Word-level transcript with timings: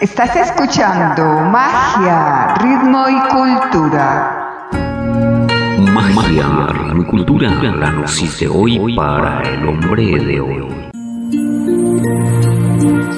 Estás 0.00 0.34
escuchando 0.34 1.22
Magia, 1.50 2.54
Ritmo 2.54 3.04
y 3.06 3.20
Cultura. 3.28 4.70
Magia, 5.92 6.46
ritmo 6.68 7.02
y 7.02 7.06
cultura, 7.06 7.50
la 7.50 7.90
gnosis 7.90 8.40
de 8.40 8.48
hoy 8.48 8.96
para 8.96 9.42
el 9.42 9.68
hombre 9.68 10.18
de 10.24 10.40
hoy. 10.40 10.90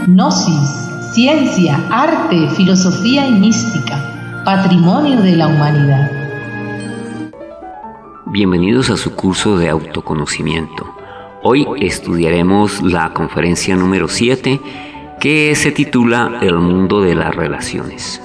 Gnosis, 0.09 1.15
ciencia, 1.15 1.79
arte, 1.89 2.49
filosofía 2.57 3.29
y 3.29 3.33
mística, 3.33 4.43
patrimonio 4.45 5.23
de 5.23 5.37
la 5.37 5.47
humanidad. 5.47 6.11
Bienvenidos 8.27 8.91
a 8.91 8.97
su 8.97 9.15
curso 9.15 9.57
de 9.57 9.69
autoconocimiento. 9.69 10.93
Hoy 11.45 11.65
estudiaremos 11.79 12.83
la 12.83 13.15
conferencia 13.15 13.77
número 13.77 14.09
7 14.09 14.61
que 15.23 15.55
se 15.55 15.71
titula 15.71 16.41
El 16.43 16.57
mundo 16.57 17.01
de 17.01 17.15
las 17.15 17.33
relaciones. 17.33 18.21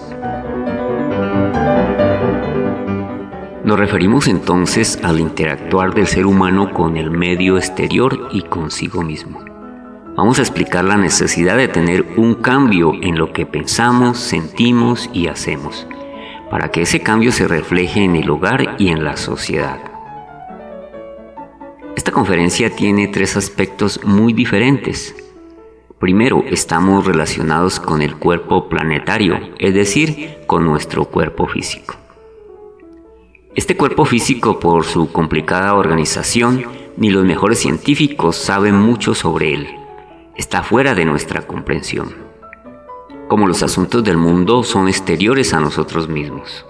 Nos 3.63 3.77
referimos 3.77 4.27
entonces 4.27 4.97
al 5.03 5.19
interactuar 5.19 5.93
del 5.93 6.07
ser 6.07 6.25
humano 6.25 6.73
con 6.73 6.97
el 6.97 7.11
medio 7.11 7.59
exterior 7.59 8.29
y 8.31 8.41
consigo 8.41 9.03
mismo. 9.03 9.45
Vamos 10.15 10.39
a 10.39 10.41
explicar 10.41 10.85
la 10.85 10.97
necesidad 10.97 11.55
de 11.55 11.67
tener 11.67 12.03
un 12.17 12.33
cambio 12.33 12.93
en 12.99 13.19
lo 13.19 13.31
que 13.31 13.45
pensamos, 13.45 14.17
sentimos 14.17 15.07
y 15.13 15.27
hacemos, 15.27 15.85
para 16.49 16.71
que 16.71 16.81
ese 16.81 17.01
cambio 17.01 17.31
se 17.31 17.47
refleje 17.47 18.05
en 18.05 18.15
el 18.15 18.27
hogar 18.27 18.75
y 18.79 18.87
en 18.87 19.03
la 19.03 19.17
sociedad. 19.17 19.77
Esta 21.95 22.11
conferencia 22.11 22.75
tiene 22.75 23.07
tres 23.07 23.37
aspectos 23.37 24.03
muy 24.03 24.33
diferentes 24.33 25.13
Primero, 25.99 26.43
estamos 26.47 27.07
relacionados 27.07 27.79
con 27.79 28.03
el 28.03 28.17
cuerpo 28.17 28.69
planetario, 28.69 29.39
es 29.57 29.73
decir, 29.73 30.37
con 30.45 30.63
nuestro 30.63 31.05
cuerpo 31.05 31.47
físico. 31.47 31.95
Este 33.55 33.75
cuerpo 33.75 34.05
físico, 34.05 34.59
por 34.59 34.85
su 34.85 35.11
complicada 35.11 35.73
organización, 35.73 36.65
ni 36.97 37.09
los 37.09 37.25
mejores 37.25 37.57
científicos 37.57 38.35
saben 38.35 38.75
mucho 38.75 39.15
sobre 39.15 39.55
él. 39.55 39.67
Está 40.35 40.61
fuera 40.61 40.93
de 40.93 41.05
nuestra 41.05 41.47
comprensión. 41.47 42.13
Como 43.27 43.47
los 43.47 43.63
asuntos 43.63 44.03
del 44.03 44.17
mundo 44.17 44.61
son 44.61 44.87
exteriores 44.87 45.55
a 45.55 45.59
nosotros 45.59 46.07
mismos. 46.07 46.63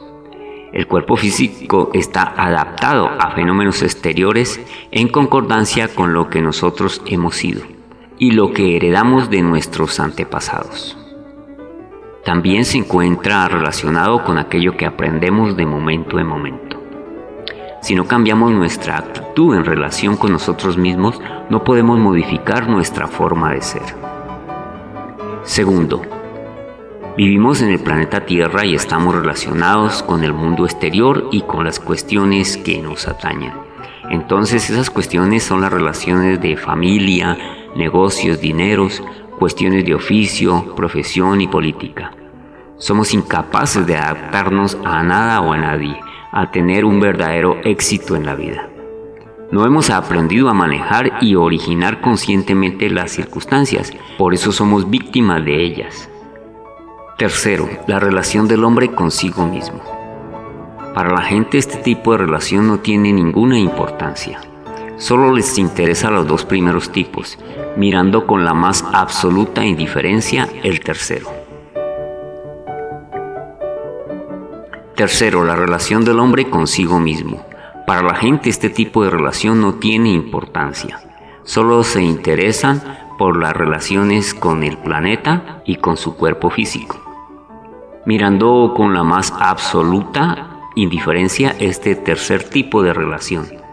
El 0.72 0.88
cuerpo 0.88 1.18
físico 1.18 1.90
está 1.94 2.34
adaptado 2.38 3.10
a 3.20 3.32
fenómenos 3.32 3.82
exteriores 3.84 4.62
en 4.92 5.10
concordancia 5.10 5.94
con 5.94 6.14
lo 6.14 6.30
que 6.30 6.42
nosotros 6.42 7.02
hemos 7.08 7.36
sido 7.36 7.77
y 8.20 8.32
lo 8.32 8.52
que 8.52 8.76
heredamos 8.76 9.30
de 9.30 9.42
nuestros 9.42 10.00
antepasados. 10.00 10.98
También 12.26 12.66
se 12.66 12.80
encuentra 12.80 13.48
relacionado 13.48 14.24
con 14.24 14.38
aquello 14.38 14.76
que 14.76 14.86
aprendemos 14.86 15.56
de 15.56 15.66
momento 15.66 16.20
en 16.20 16.28
momento. 16.28 16.78
Si 17.82 17.96
no 17.96 18.06
cambiamos 18.06 18.52
nuestra 18.52 18.98
actitud 18.98 19.56
en 19.56 19.64
relación 19.64 20.18
con 20.18 20.32
nosotros 20.32 20.78
mismos, 20.78 21.22
no 21.50 21.64
podemos 21.64 22.00
modificar 22.00 22.68
nuestra 22.68 23.08
forma 23.08 23.54
de 23.54 23.62
ser. 23.62 23.96
Segundo, 25.44 26.02
vivimos 27.16 27.62
en 27.62 27.70
el 27.70 27.80
planeta 27.80 28.26
Tierra 28.26 28.66
y 28.66 28.76
estamos 28.76 29.16
relacionados 29.16 30.04
con 30.04 30.24
el 30.24 30.34
mundo 30.34 30.66
exterior 30.66 31.30
y 31.32 31.42
con 31.42 31.64
las 31.64 31.80
cuestiones 31.80 32.58
que 32.58 32.82
nos 32.82 33.08
atañen. 33.08 33.54
Entonces 34.10 34.70
esas 34.70 34.90
cuestiones 34.90 35.44
son 35.44 35.62
las 35.62 35.72
relaciones 35.72 36.42
de 36.42 36.58
familia, 36.58 37.38
negocios, 37.76 38.40
dineros, 38.42 39.04
cuestiones 39.38 39.86
de 39.86 39.96
oficio, 39.96 40.76
profesión 40.76 41.42
y 41.42 41.48
política. 41.48 42.12
Somos 42.78 43.14
incapaces 43.14 43.86
de 43.86 43.98
adaptarnos 43.98 44.78
a 44.84 45.04
nada 45.04 45.42
o 45.42 45.54
a 45.54 45.58
nadie, 45.58 46.00
a 46.32 46.52
tener 46.52 46.86
un 46.86 47.00
verdadero 47.00 47.58
éxito 47.64 48.16
en 48.16 48.26
la 48.26 48.36
vida. 48.36 48.70
No 49.52 49.66
hemos 49.66 49.90
aprendido 49.90 50.50
a 50.50 50.54
manejar 50.54 51.20
y 51.22 51.36
originar 51.36 52.02
conscientemente 52.02 52.90
las 52.90 53.12
circunstancias, 53.12 53.94
por 54.18 54.34
eso 54.34 54.52
somos 54.52 54.90
víctimas 54.90 55.44
de 55.46 55.64
ellas. 55.64 56.10
Tercero, 57.18 57.68
la 57.88 58.00
relación 58.00 58.48
del 58.48 58.64
hombre 58.64 58.92
consigo 58.92 59.48
mismo. 59.48 59.82
Para 60.94 61.12
la 61.12 61.22
gente 61.22 61.58
este 61.58 61.78
tipo 61.78 62.12
de 62.12 62.18
relación 62.18 62.68
no 62.68 62.80
tiene 62.80 63.14
ninguna 63.14 63.58
importancia. 63.58 64.42
Solo 64.98 65.32
les 65.32 65.60
interesa 65.60 66.10
los 66.10 66.26
dos 66.26 66.44
primeros 66.44 66.92
tipos, 66.92 67.38
mirando 67.76 68.26
con 68.26 68.44
la 68.44 68.56
más 68.56 68.84
absoluta 68.94 69.64
indiferencia 69.64 70.50
el 70.64 70.80
tercero. 70.80 71.30
Tercero, 74.96 75.46
la 75.46 75.56
relación 75.56 76.04
del 76.04 76.20
hombre 76.20 76.50
consigo 76.50 77.00
mismo. 77.00 77.46
Para 77.86 78.02
la 78.02 78.16
gente 78.16 78.50
este 78.50 78.72
tipo 78.72 79.04
de 79.04 79.12
relación 79.12 79.62
no 79.62 79.76
tiene 79.76 80.10
importancia. 80.10 81.00
Solo 81.44 81.84
se 81.84 82.02
interesan 82.02 82.82
por 83.20 83.38
las 83.38 83.56
relaciones 83.56 84.34
con 84.34 84.64
el 84.64 84.80
planeta 84.80 85.62
y 85.64 85.76
con 85.76 85.98
su 85.98 86.16
cuerpo 86.16 86.50
físico. 86.50 87.00
Mirando 88.08 88.74
con 88.76 88.96
la 88.96 89.04
más 89.04 89.32
absoluta 89.40 90.70
indiferencia 90.74 91.56
este 91.60 91.96
tercer 91.96 92.44
tipo 92.44 92.82
de 92.82 92.94
relación 92.94 93.67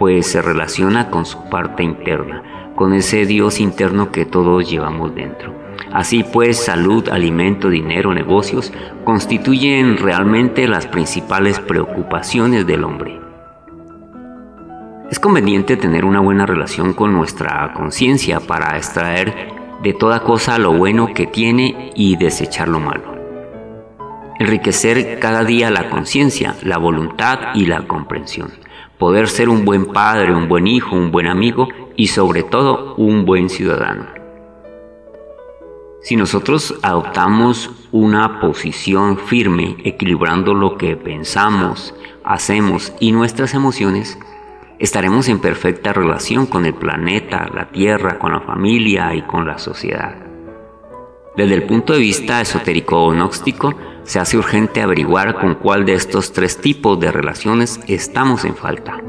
pues 0.00 0.28
se 0.28 0.40
relaciona 0.40 1.10
con 1.10 1.26
su 1.26 1.50
parte 1.50 1.82
interna, 1.82 2.72
con 2.74 2.94
ese 2.94 3.26
Dios 3.26 3.60
interno 3.60 4.10
que 4.10 4.24
todos 4.24 4.68
llevamos 4.70 5.14
dentro. 5.14 5.54
Así 5.92 6.24
pues, 6.24 6.56
salud, 6.56 7.06
alimento, 7.10 7.68
dinero, 7.68 8.14
negocios 8.14 8.72
constituyen 9.04 9.98
realmente 9.98 10.66
las 10.68 10.86
principales 10.86 11.60
preocupaciones 11.60 12.66
del 12.66 12.84
hombre. 12.84 13.20
Es 15.10 15.20
conveniente 15.20 15.76
tener 15.76 16.06
una 16.06 16.20
buena 16.20 16.46
relación 16.46 16.94
con 16.94 17.12
nuestra 17.12 17.70
conciencia 17.74 18.40
para 18.40 18.78
extraer 18.78 19.50
de 19.82 19.92
toda 19.92 20.20
cosa 20.20 20.56
lo 20.56 20.72
bueno 20.72 21.12
que 21.12 21.26
tiene 21.26 21.92
y 21.94 22.16
desechar 22.16 22.68
lo 22.68 22.80
malo. 22.80 23.16
Enriquecer 24.38 25.18
cada 25.20 25.44
día 25.44 25.70
la 25.70 25.90
conciencia, 25.90 26.54
la 26.62 26.78
voluntad 26.78 27.54
y 27.54 27.66
la 27.66 27.86
comprensión 27.86 28.69
poder 29.00 29.28
ser 29.28 29.48
un 29.48 29.64
buen 29.64 29.86
padre, 29.86 30.32
un 30.32 30.46
buen 30.46 30.66
hijo, 30.66 30.94
un 30.94 31.10
buen 31.10 31.26
amigo 31.26 31.68
y 31.96 32.08
sobre 32.08 32.42
todo 32.42 32.94
un 32.96 33.24
buen 33.24 33.48
ciudadano. 33.48 34.06
Si 36.02 36.16
nosotros 36.16 36.78
adoptamos 36.82 37.70
una 37.92 38.40
posición 38.40 39.16
firme, 39.18 39.78
equilibrando 39.84 40.52
lo 40.52 40.76
que 40.76 40.96
pensamos, 40.96 41.94
hacemos 42.24 42.92
y 43.00 43.12
nuestras 43.12 43.54
emociones, 43.54 44.18
estaremos 44.78 45.28
en 45.28 45.40
perfecta 45.40 45.94
relación 45.94 46.44
con 46.44 46.66
el 46.66 46.74
planeta, 46.74 47.48
la 47.54 47.70
Tierra, 47.70 48.18
con 48.18 48.32
la 48.32 48.42
familia 48.42 49.14
y 49.14 49.22
con 49.22 49.46
la 49.46 49.58
sociedad. 49.58 50.14
Desde 51.38 51.54
el 51.54 51.62
punto 51.62 51.94
de 51.94 52.00
vista 52.00 52.42
esotérico 52.42 53.02
o 53.02 53.12
gnóstico, 53.12 53.74
se 54.04 54.18
hace 54.18 54.38
urgente 54.38 54.82
averiguar 54.82 55.34
con 55.34 55.54
cuál 55.54 55.84
de 55.84 55.94
estos 55.94 56.32
tres 56.32 56.60
tipos 56.60 56.98
de 56.98 57.12
relaciones 57.12 57.80
estamos 57.86 58.44
en 58.44 58.56
falta. 58.56 59.00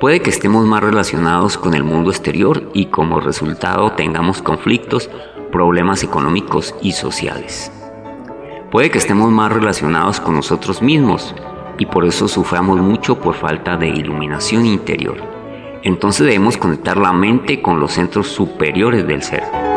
Puede 0.00 0.20
que 0.20 0.30
estemos 0.30 0.66
más 0.66 0.82
relacionados 0.82 1.56
con 1.56 1.74
el 1.74 1.82
mundo 1.82 2.10
exterior 2.10 2.70
y 2.74 2.86
como 2.86 3.20
resultado 3.20 3.92
tengamos 3.92 4.42
conflictos, 4.42 5.08
problemas 5.50 6.02
económicos 6.02 6.74
y 6.82 6.92
sociales. 6.92 7.72
Puede 8.70 8.90
que 8.90 8.98
estemos 8.98 9.30
más 9.30 9.52
relacionados 9.52 10.20
con 10.20 10.34
nosotros 10.34 10.82
mismos 10.82 11.34
y 11.78 11.86
por 11.86 12.04
eso 12.04 12.28
suframos 12.28 12.80
mucho 12.80 13.18
por 13.20 13.34
falta 13.34 13.76
de 13.76 13.88
iluminación 13.88 14.66
interior. 14.66 15.16
Entonces 15.84 16.26
debemos 16.26 16.56
conectar 16.56 16.96
la 16.96 17.12
mente 17.12 17.62
con 17.62 17.78
los 17.78 17.92
centros 17.92 18.28
superiores 18.28 19.06
del 19.06 19.22
ser. 19.22 19.73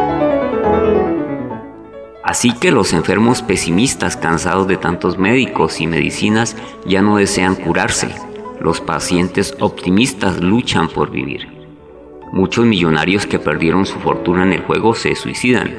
Así 2.28 2.52
que 2.52 2.74
los 2.74 2.92
enfermos 2.92 3.42
pesimistas 3.42 4.18
cansados 4.18 4.68
de 4.68 4.76
tantos 4.76 5.18
médicos 5.18 5.80
y 5.80 5.88
medicinas 5.88 6.58
ya 6.86 7.02
no 7.02 7.16
desean 7.16 7.56
curarse. 7.56 8.14
Los 8.60 8.82
pacientes 8.82 9.56
optimistas 9.62 10.42
luchan 10.42 10.90
por 10.90 11.10
vivir. 11.10 11.48
Muchos 12.34 12.66
millonarios 12.66 13.26
que 13.26 13.40
perdieron 13.40 13.86
su 13.86 13.98
fortuna 14.00 14.44
en 14.44 14.52
el 14.52 14.62
juego 14.64 14.94
se 14.94 15.16
suicidan. 15.16 15.78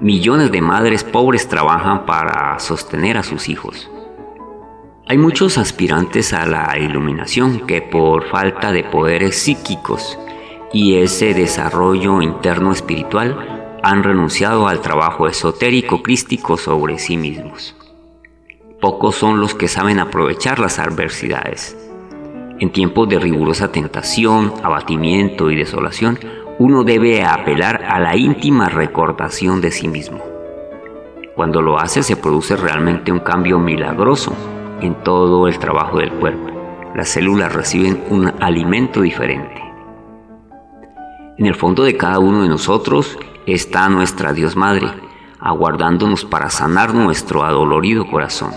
Millones 0.00 0.52
de 0.52 0.60
madres 0.60 1.02
pobres 1.02 1.48
trabajan 1.48 2.06
para 2.06 2.56
sostener 2.60 3.16
a 3.16 3.24
sus 3.24 3.48
hijos. 3.48 3.90
Hay 5.08 5.18
muchos 5.18 5.58
aspirantes 5.58 6.32
a 6.32 6.46
la 6.46 6.78
iluminación 6.78 7.66
que 7.66 7.82
por 7.82 8.28
falta 8.28 8.70
de 8.70 8.84
poderes 8.84 9.36
psíquicos 9.36 10.16
y 10.72 10.98
ese 10.98 11.34
desarrollo 11.34 12.22
interno 12.22 12.70
espiritual 12.70 13.65
han 13.86 14.02
renunciado 14.02 14.66
al 14.66 14.80
trabajo 14.80 15.28
esotérico 15.28 16.02
crístico 16.02 16.56
sobre 16.56 16.98
sí 16.98 17.16
mismos. 17.16 17.76
Pocos 18.80 19.14
son 19.14 19.38
los 19.38 19.54
que 19.54 19.68
saben 19.68 20.00
aprovechar 20.00 20.58
las 20.58 20.80
adversidades. 20.80 21.78
En 22.58 22.72
tiempos 22.72 23.08
de 23.08 23.20
rigurosa 23.20 23.70
tentación, 23.70 24.52
abatimiento 24.64 25.52
y 25.52 25.56
desolación, 25.56 26.18
uno 26.58 26.82
debe 26.82 27.22
apelar 27.24 27.84
a 27.84 28.00
la 28.00 28.16
íntima 28.16 28.68
recordación 28.68 29.60
de 29.60 29.70
sí 29.70 29.86
mismo. 29.86 30.20
Cuando 31.36 31.62
lo 31.62 31.78
hace 31.78 32.02
se 32.02 32.16
produce 32.16 32.56
realmente 32.56 33.12
un 33.12 33.20
cambio 33.20 33.60
milagroso 33.60 34.32
en 34.80 34.96
todo 35.04 35.46
el 35.46 35.60
trabajo 35.60 35.98
del 35.98 36.10
cuerpo. 36.10 36.50
Las 36.96 37.10
células 37.10 37.54
reciben 37.54 38.02
un 38.10 38.32
alimento 38.40 39.02
diferente. 39.02 39.62
En 41.38 41.46
el 41.46 41.54
fondo 41.54 41.84
de 41.84 41.96
cada 41.96 42.18
uno 42.18 42.42
de 42.42 42.48
nosotros 42.48 43.16
está 43.46 43.88
nuestra 43.88 44.32
Dios 44.32 44.56
Madre, 44.56 44.88
aguardándonos 45.40 46.24
para 46.24 46.50
sanar 46.50 46.94
nuestro 46.94 47.44
adolorido 47.44 48.06
corazón. 48.06 48.52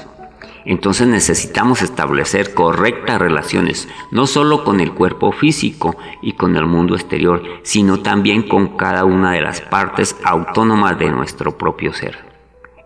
Entonces 0.66 1.08
necesitamos 1.08 1.82
establecer 1.82 2.54
correctas 2.54 3.20
relaciones, 3.20 3.88
no 4.12 4.28
solo 4.28 4.64
con 4.64 4.80
el 4.80 4.92
cuerpo 4.94 5.32
físico 5.32 5.96
y 6.22 6.34
con 6.34 6.56
el 6.56 6.66
mundo 6.66 6.96
exterior, 6.96 7.42
sino 7.64 8.02
también 8.02 8.44
con 8.44 8.78
cada 8.78 9.06
una 9.06 9.32
de 9.32 9.42
las 9.42 9.62
partes 9.62 10.16
autónomas 10.24 11.00
de 11.00 11.10
nuestro 11.10 11.58
propio 11.58 11.94
ser. 11.94 12.18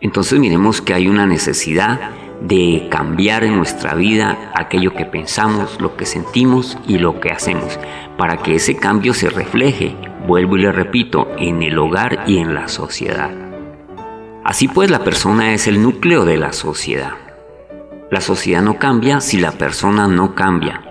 Entonces 0.02 0.40
miremos 0.40 0.82
que 0.82 0.94
hay 0.94 1.08
una 1.08 1.26
necesidad 1.26 2.12
de 2.42 2.88
cambiar 2.92 3.44
en 3.44 3.56
nuestra 3.56 3.96
vida 3.96 4.52
aquello 4.54 4.94
que 4.94 5.06
pensamos, 5.06 5.80
lo 5.80 5.96
que 5.96 6.06
sentimos 6.06 6.78
y 6.88 6.98
lo 6.98 7.20
que 7.20 7.32
hacemos, 7.32 7.80
para 8.18 8.38
que 8.38 8.56
ese 8.56 8.76
cambio 8.76 9.14
se 9.14 9.30
refleje, 9.30 9.96
vuelvo 10.28 10.58
y 10.58 10.62
le 10.62 10.72
repito, 10.72 11.28
en 11.38 11.62
el 11.64 11.78
hogar 11.78 12.24
y 12.28 12.38
en 12.38 12.54
la 12.54 12.68
sociedad. 12.68 13.32
Así 14.44 14.68
pues, 14.68 14.92
la 14.92 15.04
persona 15.04 15.54
es 15.54 15.68
el 15.68 15.82
núcleo 15.82 16.26
de 16.26 16.38
la 16.38 16.54
sociedad. 16.54 17.14
La 18.12 18.22
sociedad 18.22 18.62
no 18.62 18.78
cambia 18.78 19.22
si 19.22 19.40
la 19.40 19.54
persona 19.54 20.08
no 20.08 20.36
cambia. 20.36 20.82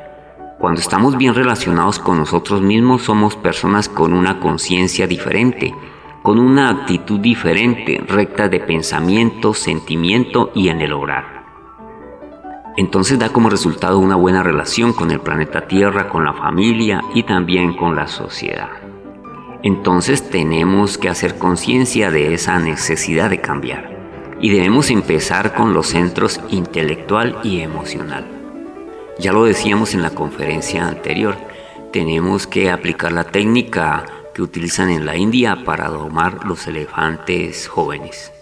Cuando 0.59 0.81
estamos 0.81 1.17
bien 1.17 1.35
relacionados 1.35 1.99
con 1.99 2.19
nosotros 2.19 2.63
mismos, 2.63 3.03
somos 3.03 3.37
personas 3.37 3.89
con 3.89 4.13
una 4.13 4.41
conciencia 4.41 5.07
diferente, 5.07 5.75
con 6.23 6.39
una 6.39 6.71
actitud 6.71 7.21
diferente, 7.21 8.03
recta 8.09 8.49
de 8.49 8.61
pensamiento, 8.61 9.55
sentimiento 9.55 10.51
y 10.55 10.69
en 10.69 10.81
el 10.81 10.93
obrar. 10.93 11.43
Entonces 12.77 13.19
da 13.19 13.29
como 13.29 13.51
resultado 13.51 13.99
una 13.99 14.17
buena 14.17 14.43
relación 14.43 14.93
con 14.93 15.11
el 15.11 15.21
planeta 15.21 15.67
Tierra, 15.67 16.09
con 16.09 16.25
la 16.25 16.33
familia 16.33 17.03
y 17.15 17.25
también 17.25 17.77
con 17.77 17.95
la 17.95 18.07
sociedad. 18.07 18.82
Entonces 19.63 20.29
tenemos 20.29 20.99
que 20.99 21.09
hacer 21.09 21.39
conciencia 21.39 22.11
de 22.11 22.35
esa 22.35 22.59
necesidad 22.59 23.31
de 23.31 23.41
cambiar 23.41 23.93
y 24.41 24.51
debemos 24.51 24.91
empezar 24.91 25.55
con 25.55 25.73
los 25.73 25.87
centros 25.89 26.41
intelectual 26.51 27.39
y 27.45 27.61
emocional. 27.61 28.27
Ya 29.21 29.33
lo 29.33 29.45
decíamos 29.45 29.95
en 29.95 30.03
la 30.03 30.11
conferencia 30.11 30.89
anterior, 30.89 31.37
tenemos 31.93 32.49
que 32.49 32.71
aplicar 32.71 33.13
la 33.13 33.25
técnica 33.25 34.05
que 34.35 34.43
utilizan 34.43 34.91
en 34.91 35.07
la 35.07 35.17
India 35.17 35.63
para 35.65 35.89
domar 35.89 36.45
los 36.45 36.67
elefantes 36.67 37.69
jóvenes. 37.69 38.33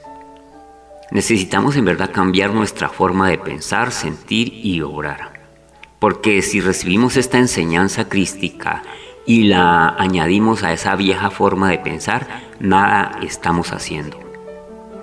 Necesitamos 1.11 1.76
en 1.76 1.84
verdad 1.84 2.12
cambiar 2.12 2.55
nuestra 2.55 2.88
forma 2.88 3.28
de 3.28 3.37
pensar, 3.37 3.90
sentir 3.90 4.55
y 4.64 4.81
obrar. 4.81 5.32
Porque 5.99 6.40
si 6.40 6.61
recibimos 6.61 7.17
esta 7.17 7.37
enseñanza 7.37 8.08
crística 8.08 8.82
y 9.31 9.44
la 9.44 9.91
añadimos 9.91 10.65
a 10.65 10.73
esa 10.73 10.97
vieja 10.97 11.31
forma 11.31 11.71
de 11.71 11.79
pensar, 11.79 12.27
nada 12.59 13.12
estamos 13.23 13.73
haciendo. 13.73 14.19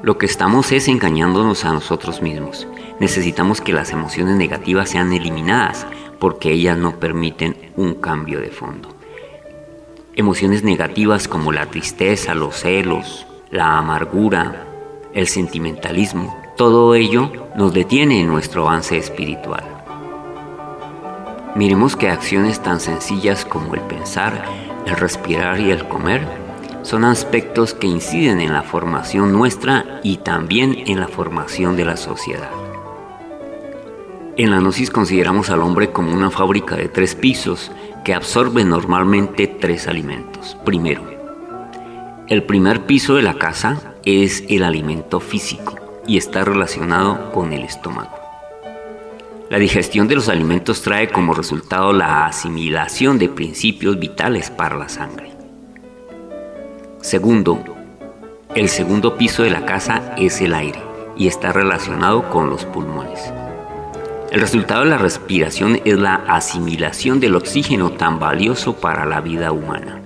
Lo 0.03 0.17
que 0.17 0.25
estamos 0.25 0.73
es 0.73 0.89
engañándonos 0.89 1.63
a 1.63 1.71
nosotros 1.71 2.21
mismos. 2.21 2.67
Necesitamos 2.99 3.61
que 3.61 3.71
las 3.71 3.91
emociones 3.91 4.35
negativas 4.35 4.89
sean 4.89 5.13
eliminadas 5.13 5.87
porque 6.19 6.51
ellas 6.51 6.77
no 6.77 6.99
permiten 6.99 7.55
un 7.77 7.93
cambio 7.93 8.41
de 8.41 8.49
fondo. 8.49 8.89
Emociones 10.17 10.61
negativas 10.61 11.29
como 11.29 11.53
la 11.53 11.67
tristeza, 11.67 12.35
los 12.35 12.57
celos, 12.57 13.25
la 13.49 13.77
amargura, 13.77 14.67
el 15.13 15.27
sentimentalismo, 15.27 16.37
todo 16.57 16.95
ello 16.95 17.31
nos 17.55 17.73
detiene 17.73 18.19
en 18.19 18.27
nuestro 18.27 18.67
avance 18.67 18.97
espiritual. 18.97 19.76
Miremos 21.57 21.95
que 21.95 22.11
acciones 22.11 22.61
tan 22.61 22.79
sencillas 22.79 23.43
como 23.43 23.73
el 23.73 23.81
pensar, 23.81 24.45
el 24.85 24.95
respirar 24.95 25.59
y 25.59 25.71
el 25.71 25.87
comer 25.87 26.21
son 26.83 27.03
aspectos 27.03 27.73
que 27.73 27.87
inciden 27.87 28.39
en 28.41 28.53
la 28.53 28.61
formación 28.61 29.33
nuestra 29.33 29.99
y 30.03 30.17
también 30.17 30.83
en 30.85 30.99
la 30.99 31.07
formación 31.07 31.75
de 31.75 31.83
la 31.83 31.97
sociedad. 31.97 32.51
En 34.37 34.51
la 34.51 34.59
Gnosis 34.59 34.91
consideramos 34.91 35.49
al 35.49 35.63
hombre 35.63 35.91
como 35.91 36.13
una 36.13 36.29
fábrica 36.29 36.75
de 36.75 36.89
tres 36.89 37.15
pisos 37.15 37.71
que 38.05 38.13
absorbe 38.13 38.63
normalmente 38.63 39.47
tres 39.47 39.87
alimentos. 39.87 40.55
Primero, 40.63 41.01
el 42.27 42.43
primer 42.43 42.85
piso 42.85 43.15
de 43.15 43.23
la 43.23 43.33
casa 43.33 43.95
es 44.05 44.43
el 44.47 44.63
alimento 44.63 45.19
físico 45.19 45.75
y 46.05 46.17
está 46.17 46.45
relacionado 46.45 47.31
con 47.31 47.51
el 47.51 47.63
estómago. 47.63 48.16
La 49.49 49.59
digestión 49.59 50.09
de 50.09 50.15
los 50.15 50.27
alimentos 50.27 50.81
trae 50.81 51.07
como 51.07 51.33
resultado 51.33 51.93
la 51.93 52.25
asimilación 52.25 53.17
de 53.17 53.29
principios 53.29 53.97
vitales 53.97 54.51
para 54.51 54.75
la 54.75 54.89
sangre. 54.89 55.31
Segundo, 57.01 57.63
el 58.55 58.67
segundo 58.67 59.15
piso 59.15 59.43
de 59.43 59.49
la 59.49 59.65
casa 59.65 60.13
es 60.17 60.41
el 60.41 60.53
aire 60.53 60.81
y 61.15 61.27
está 61.27 61.53
relacionado 61.53 62.29
con 62.29 62.49
los 62.49 62.65
pulmones. 62.65 63.31
El 64.31 64.41
resultado 64.41 64.83
de 64.83 64.89
la 64.89 64.97
respiración 64.97 65.79
es 65.85 65.97
la 65.97 66.15
asimilación 66.27 67.21
del 67.21 67.35
oxígeno 67.35 67.91
tan 67.91 68.19
valioso 68.19 68.75
para 68.75 69.05
la 69.05 69.21
vida 69.21 69.53
humana. 69.53 70.01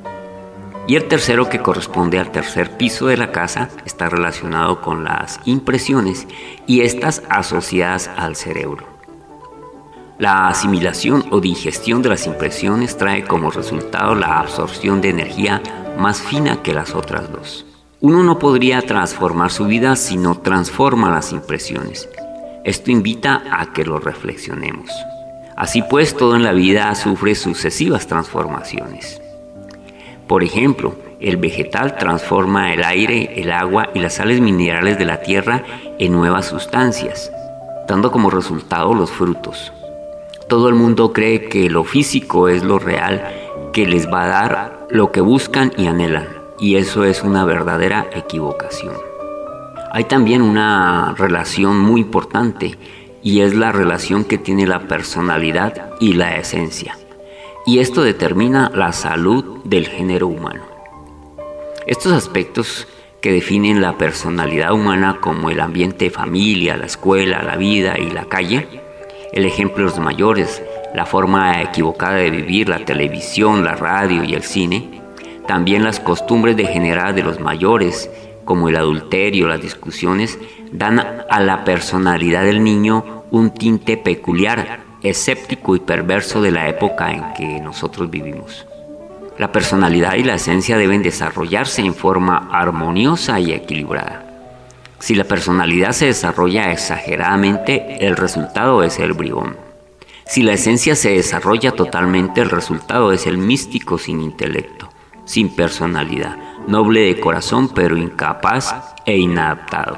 Y 0.88 0.98
el 0.98 1.08
tercero, 1.08 1.50
que 1.50 1.64
corresponde 1.64 2.20
al 2.20 2.32
tercer 2.32 2.78
piso 2.78 3.08
de 3.08 3.18
la 3.18 3.32
casa, 3.32 3.70
está 3.86 4.08
relacionado 4.08 4.82
con 4.82 5.04
las 5.04 5.40
impresiones 5.46 6.28
y 6.68 6.82
estas 6.82 7.24
asociadas 7.30 8.12
al 8.16 8.36
cerebro. 8.36 8.91
La 10.22 10.50
asimilación 10.50 11.26
o 11.32 11.42
digestión 11.42 12.04
de 12.04 12.10
las 12.10 12.28
impresiones 12.28 12.96
trae 12.96 13.24
como 13.24 13.50
resultado 13.50 14.14
la 14.14 14.38
absorción 14.38 15.02
de 15.02 15.10
energía 15.10 15.64
más 15.98 16.22
fina 16.22 16.62
que 16.62 16.76
las 16.76 16.94
otras 16.94 17.32
dos. 17.32 17.66
Uno 18.02 18.24
no 18.24 18.38
podría 18.38 18.84
transformar 18.84 19.50
su 19.50 19.66
vida 19.66 19.96
si 19.96 20.18
no 20.18 20.38
transforma 20.38 21.10
las 21.10 21.32
impresiones. 21.32 22.08
Esto 22.64 22.92
invita 22.92 23.42
a 23.52 23.74
que 23.74 23.84
lo 23.84 23.98
reflexionemos. 23.98 24.92
Así 25.58 25.82
pues, 25.82 26.16
todo 26.16 26.36
en 26.36 26.44
la 26.44 26.54
vida 26.54 26.94
sufre 26.94 27.34
sucesivas 27.34 28.06
transformaciones. 28.06 29.20
Por 30.28 30.44
ejemplo, 30.44 30.94
el 31.20 31.38
vegetal 31.38 31.98
transforma 31.98 32.76
el 32.76 32.84
aire, 32.84 33.42
el 33.42 33.52
agua 33.52 33.90
y 33.96 34.00
las 34.00 34.14
sales 34.14 34.40
minerales 34.40 35.00
de 35.00 35.06
la 35.06 35.22
tierra 35.22 35.64
en 35.98 36.12
nuevas 36.12 36.46
sustancias, 36.46 37.32
dando 37.88 38.12
como 38.12 38.30
resultado 38.30 38.94
los 38.94 39.10
frutos. 39.10 39.74
Todo 40.52 40.68
el 40.68 40.76
mundo 40.76 41.14
cree 41.14 41.48
que 41.48 41.70
lo 41.70 41.86
físico 41.86 42.50
es 42.50 42.62
lo 42.66 42.78
real 42.78 43.24
que 43.72 43.88
les 43.88 44.12
va 44.12 44.24
a 44.24 44.28
dar 44.28 44.88
lo 44.90 45.14
que 45.14 45.22
buscan 45.22 45.72
y 45.78 45.88
anhelan, 45.88 46.28
y 46.60 46.76
eso 46.76 47.06
es 47.06 47.24
una 47.24 47.46
verdadera 47.46 48.10
equivocación. 48.14 48.94
Hay 49.94 50.04
también 50.04 50.42
una 50.42 51.16
relación 51.18 51.80
muy 51.80 52.02
importante 52.02 52.78
y 53.24 53.40
es 53.40 53.56
la 53.56 53.72
relación 53.72 54.26
que 54.26 54.38
tiene 54.38 54.68
la 54.68 54.90
personalidad 54.90 55.92
y 56.02 56.16
la 56.16 56.36
esencia. 56.36 56.98
Y 57.66 57.80
esto 57.80 58.04
determina 58.04 58.70
la 58.76 58.92
salud 58.92 59.60
del 59.64 59.88
género 59.88 60.28
humano. 60.28 60.64
Estos 61.88 62.12
aspectos 62.12 62.90
que 63.22 63.32
definen 63.32 63.80
la 63.80 63.98
personalidad 63.98 64.74
humana 64.74 65.20
como 65.22 65.50
el 65.50 65.62
ambiente 65.62 66.10
familia, 66.10 66.76
la 66.76 66.88
escuela, 66.88 67.42
la 67.42 67.56
vida 67.56 67.98
y 67.98 68.12
la 68.12 68.26
calle, 68.26 68.91
el 69.34 69.46
ejemplo 69.46 69.78
de 69.78 69.92
los 69.92 70.00
mayores, 70.00 70.62
la 70.94 71.06
forma 71.06 71.62
equivocada 71.62 72.16
de 72.16 72.30
vivir, 72.30 72.70
la 72.70 72.86
televisión, 72.86 73.64
la 73.64 73.76
radio 73.76 74.24
y 74.24 74.34
el 74.34 74.44
cine, 74.44 75.02
también 75.48 75.84
las 75.84 76.00
costumbres 76.00 76.58
degeneradas 76.58 77.16
de 77.16 77.24
los 77.24 77.40
mayores 77.40 78.10
como 78.46 78.70
el 78.70 78.76
adulterio, 78.76 79.48
las 79.48 79.62
discusiones, 79.62 80.38
dan 80.72 81.00
a 81.00 81.40
la 81.40 81.64
personalidad 81.64 82.44
del 82.44 82.64
niño 82.64 83.24
un 83.32 83.52
tinte 83.52 83.98
peculiar, 83.98 84.82
escéptico 85.02 85.76
y 85.76 85.80
perverso 85.80 86.42
de 86.42 86.52
la 86.52 86.68
época 86.68 87.12
en 87.12 87.34
que 87.34 87.60
nosotros 87.62 88.10
vivimos. 88.10 88.68
La 89.38 89.52
personalidad 89.52 90.16
y 90.16 90.24
la 90.24 90.36
esencia 90.36 90.78
deben 90.78 91.02
desarrollarse 91.02 91.82
en 91.82 91.96
forma 91.96 92.50
armoniosa 92.52 93.40
y 93.40 93.54
equilibrada. 93.54 94.31
Si 95.02 95.16
la 95.16 95.26
personalidad 95.26 95.92
se 95.92 96.06
desarrolla 96.06 96.72
exageradamente, 96.72 98.08
el 98.08 98.16
resultado 98.16 98.84
es 98.84 99.00
el 99.00 99.14
bribón. 99.14 99.58
Si 100.26 100.44
la 100.44 100.54
esencia 100.54 100.96
se 100.96 101.10
desarrolla 101.10 101.72
totalmente, 101.72 102.40
el 102.40 102.50
resultado 102.50 103.12
es 103.12 103.28
el 103.28 103.38
místico 103.38 103.98
sin 103.98 104.22
intelecto, 104.22 104.90
sin 105.26 105.54
personalidad 105.54 106.38
noble 106.68 107.02
de 107.02 107.20
corazón 107.20 107.70
pero 107.70 107.98
incapaz 107.98 108.76
e 109.06 109.18
inadaptado. 109.18 109.98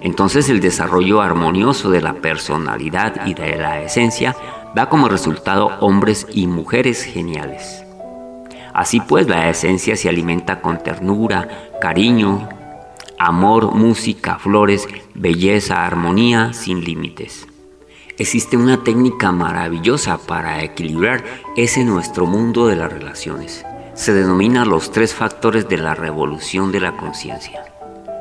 Entonces 0.00 0.48
el 0.48 0.60
desarrollo 0.60 1.20
armonioso 1.20 1.90
de 1.90 2.00
la 2.00 2.14
personalidad 2.14 3.26
y 3.26 3.34
de 3.34 3.56
la 3.56 3.82
esencia 3.82 4.34
da 4.74 4.88
como 4.88 5.08
resultado 5.08 5.66
hombres 5.80 6.26
y 6.32 6.46
mujeres 6.46 7.04
geniales. 7.04 7.84
Así 8.74 9.00
pues, 9.00 9.28
la 9.28 9.50
esencia 9.50 9.96
se 9.96 10.08
alimenta 10.08 10.60
con 10.60 10.82
ternura, 10.82 11.68
cariño, 11.80 12.48
amor, 13.26 13.72
música, 13.72 14.38
flores, 14.38 14.88
belleza, 15.14 15.86
armonía, 15.86 16.52
sin 16.52 16.84
límites. 16.84 17.46
Existe 18.18 18.56
una 18.56 18.82
técnica 18.82 19.30
maravillosa 19.30 20.18
para 20.18 20.62
equilibrar 20.62 21.24
ese 21.56 21.84
nuestro 21.84 22.26
mundo 22.26 22.66
de 22.66 22.76
las 22.76 22.92
relaciones. 22.92 23.64
Se 23.94 24.12
denomina 24.12 24.64
los 24.64 24.90
tres 24.90 25.14
factores 25.14 25.68
de 25.68 25.78
la 25.78 25.94
revolución 25.94 26.72
de 26.72 26.80
la 26.80 26.96
conciencia. 26.96 27.64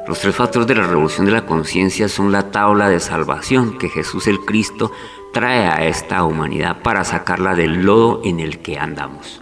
Los 0.08 0.20
tres 0.20 0.36
factores 0.36 0.68
de 0.68 0.76
la 0.76 0.86
revolución 0.86 1.26
de 1.26 1.32
la 1.32 1.46
conciencia 1.46 2.08
son 2.08 2.32
la 2.32 2.52
tabla 2.52 2.88
de 2.88 3.00
salvación 3.00 3.78
que 3.80 3.90
Jesús 3.90 4.28
el 4.28 4.40
Cristo 4.42 4.92
trae 5.34 5.66
a 5.68 5.88
esta 5.88 6.24
humanidad 6.24 6.82
para 6.84 7.04
sacarla 7.04 7.56
del 7.56 7.84
lodo 7.84 8.22
en 8.24 8.40
el 8.40 8.60
que 8.60 8.78
andamos. 8.78 9.42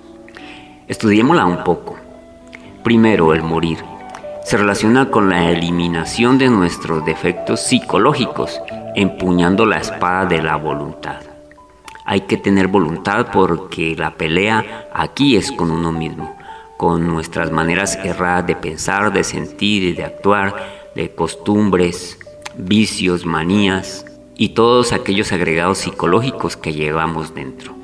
Estudiémosla 0.88 1.46
un 1.46 1.64
poco. 1.64 1.98
Primero, 2.84 3.34
el 3.34 3.44
morir. 3.44 3.99
Se 4.50 4.58
relaciona 4.58 5.12
con 5.12 5.30
la 5.30 5.52
eliminación 5.52 6.40
de 6.40 6.50
nuestros 6.50 7.06
defectos 7.06 7.60
psicológicos, 7.60 8.60
empuñando 8.96 9.64
la 9.68 9.78
espada 9.78 10.26
de 10.26 10.42
la 10.42 10.56
voluntad. 10.56 11.22
Hay 12.04 12.22
que 12.22 12.36
tener 12.36 12.68
voluntad 12.68 13.28
porque 13.32 13.96
la 13.96 14.16
pelea 14.16 14.88
aquí 14.92 15.38
es 15.38 15.52
con 15.52 15.70
uno 15.70 15.92
mismo 15.92 16.36
con 16.78 17.08
nuestras 17.08 17.52
maneras 17.52 18.00
erradas 18.04 18.48
de 18.48 18.56
pensar, 18.56 19.14
de 19.14 19.24
sentir 19.24 19.84
y 19.84 19.94
de 19.94 20.06
actuar, 20.06 20.56
de 20.96 21.14
costumbres, 21.14 22.18
vicios, 22.58 23.28
manías 23.28 24.04
y 24.36 24.50
todos 24.56 24.94
aquellos 24.94 25.32
agregados 25.32 25.78
psicológicos 25.78 26.58
que 26.58 26.74
llevamos 26.74 27.36
dentro. 27.36 27.76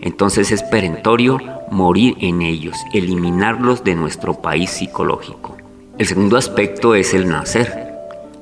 Entonces 0.00 0.52
es 0.52 0.62
perentorio 0.62 1.38
morir 1.70 2.16
en 2.20 2.40
ellos, 2.40 2.78
eliminarlos 2.94 3.84
de 3.84 3.94
nuestro 3.94 4.40
país 4.40 4.70
psicológico. 4.70 5.53
El 5.98 6.06
segundo 6.06 6.36
aspecto 6.36 6.94
es 6.94 7.14
el 7.14 7.28
nacer. 7.28 7.72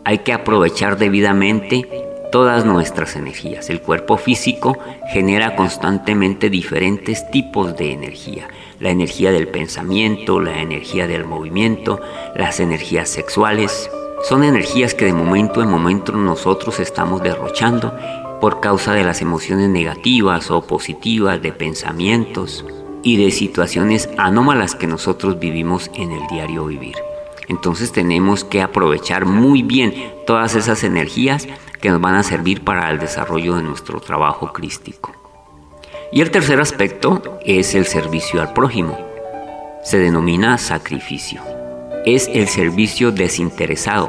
Hay 0.05 0.19
que 0.19 0.33
aprovechar 0.33 0.99
debidamente 0.99 1.89
todas 2.33 2.65
nuestras 2.65 3.15
energías. 3.17 3.71
El 3.71 3.81
cuerpo 3.81 4.17
físico 4.17 4.79
genera 5.13 5.55
constantemente 5.55 6.51
diferentes 6.51 7.31
tipos 7.31 7.77
de 7.77 7.93
energía 7.93 8.49
la 8.83 8.91
energía 8.91 9.31
del 9.31 9.47
pensamiento, 9.47 10.41
la 10.41 10.61
energía 10.61 11.07
del 11.07 11.25
movimiento, 11.25 12.01
las 12.35 12.59
energías 12.59 13.09
sexuales. 13.09 13.89
Son 14.29 14.43
energías 14.43 14.93
que 14.93 15.05
de 15.05 15.13
momento 15.13 15.63
en 15.63 15.71
momento 15.71 16.11
nosotros 16.13 16.81
estamos 16.81 17.23
derrochando 17.23 17.97
por 18.41 18.59
causa 18.59 18.93
de 18.93 19.05
las 19.05 19.23
emociones 19.23 19.69
negativas 19.69 20.51
o 20.51 20.63
positivas, 20.63 21.41
de 21.41 21.53
pensamientos 21.53 22.65
y 23.05 23.25
de 23.25 23.31
situaciones 23.31 24.09
anómalas 24.19 24.75
que 24.75 24.89
nosotros 24.89 25.39
vivimos 25.39 25.89
en 25.95 26.11
el 26.11 26.27
diario 26.27 26.67
vivir. 26.67 26.97
Entonces 27.53 27.93
tenemos 27.93 28.45
que 28.45 28.63
aprovechar 28.63 29.27
muy 29.27 29.63
bien 29.63 29.93
todas 30.27 30.55
esas 30.55 30.85
energías 30.85 31.47
que 31.83 31.91
nos 31.91 32.01
van 32.01 32.15
a 32.15 32.23
servir 32.23 32.65
para 32.65 32.91
el 32.91 32.99
desarrollo 32.99 33.57
de 33.57 33.63
nuestro 33.63 34.01
trabajo 34.01 34.55
crístico. 34.55 35.13
Y 36.11 36.23
el 36.23 36.31
tercer 36.31 36.63
aspecto 36.63 37.23
es 37.45 37.75
el 37.75 37.85
servicio 37.85 38.41
al 38.41 38.55
prójimo. 38.55 38.99
Se 39.85 39.99
denomina 39.99 40.57
sacrificio. 40.57 41.43
Es 42.07 42.31
el 42.33 42.49
servicio 42.49 43.13
desinteresado. 43.13 44.09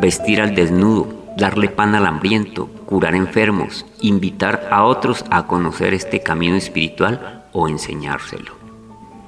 Vestir 0.00 0.40
al 0.40 0.54
desnudo, 0.54 1.08
darle 1.36 1.68
pan 1.68 1.96
al 1.96 2.06
hambriento, 2.06 2.68
curar 2.86 3.16
enfermos, 3.16 3.84
invitar 4.00 4.68
a 4.70 4.84
otros 4.84 5.24
a 5.28 5.48
conocer 5.48 5.92
este 5.92 6.20
camino 6.20 6.54
espiritual 6.54 7.46
o 7.52 7.68
enseñárselo. 7.68 8.52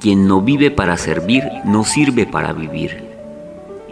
Quien 0.01 0.29
no 0.29 0.43
vive 0.43 0.71
para 0.71 0.97
servir, 0.97 1.43
no 1.65 1.83
sirve 1.83 2.25
para 2.25 2.53
vivir. 2.53 3.06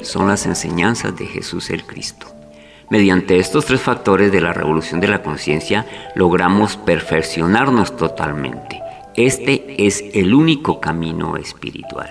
Son 0.05 0.29
las 0.29 0.45
enseñanzas 0.47 1.17
de 1.17 1.27
Jesús 1.27 1.71
el 1.71 1.85
Cristo. 1.85 2.27
Mediante 2.91 3.39
estos 3.39 3.65
tres 3.65 3.81
factores 3.81 4.31
de 4.31 4.41
la 4.41 4.53
revolución 4.53 5.01
de 5.01 5.09
la 5.09 5.23
conciencia 5.23 5.87
logramos 6.15 6.77
perfeccionarnos 6.77 7.97
totalmente. 7.97 8.81
Este 9.17 9.87
es 9.87 10.05
el 10.13 10.35
único 10.35 10.81
camino 10.81 11.37
espiritual. 11.37 12.11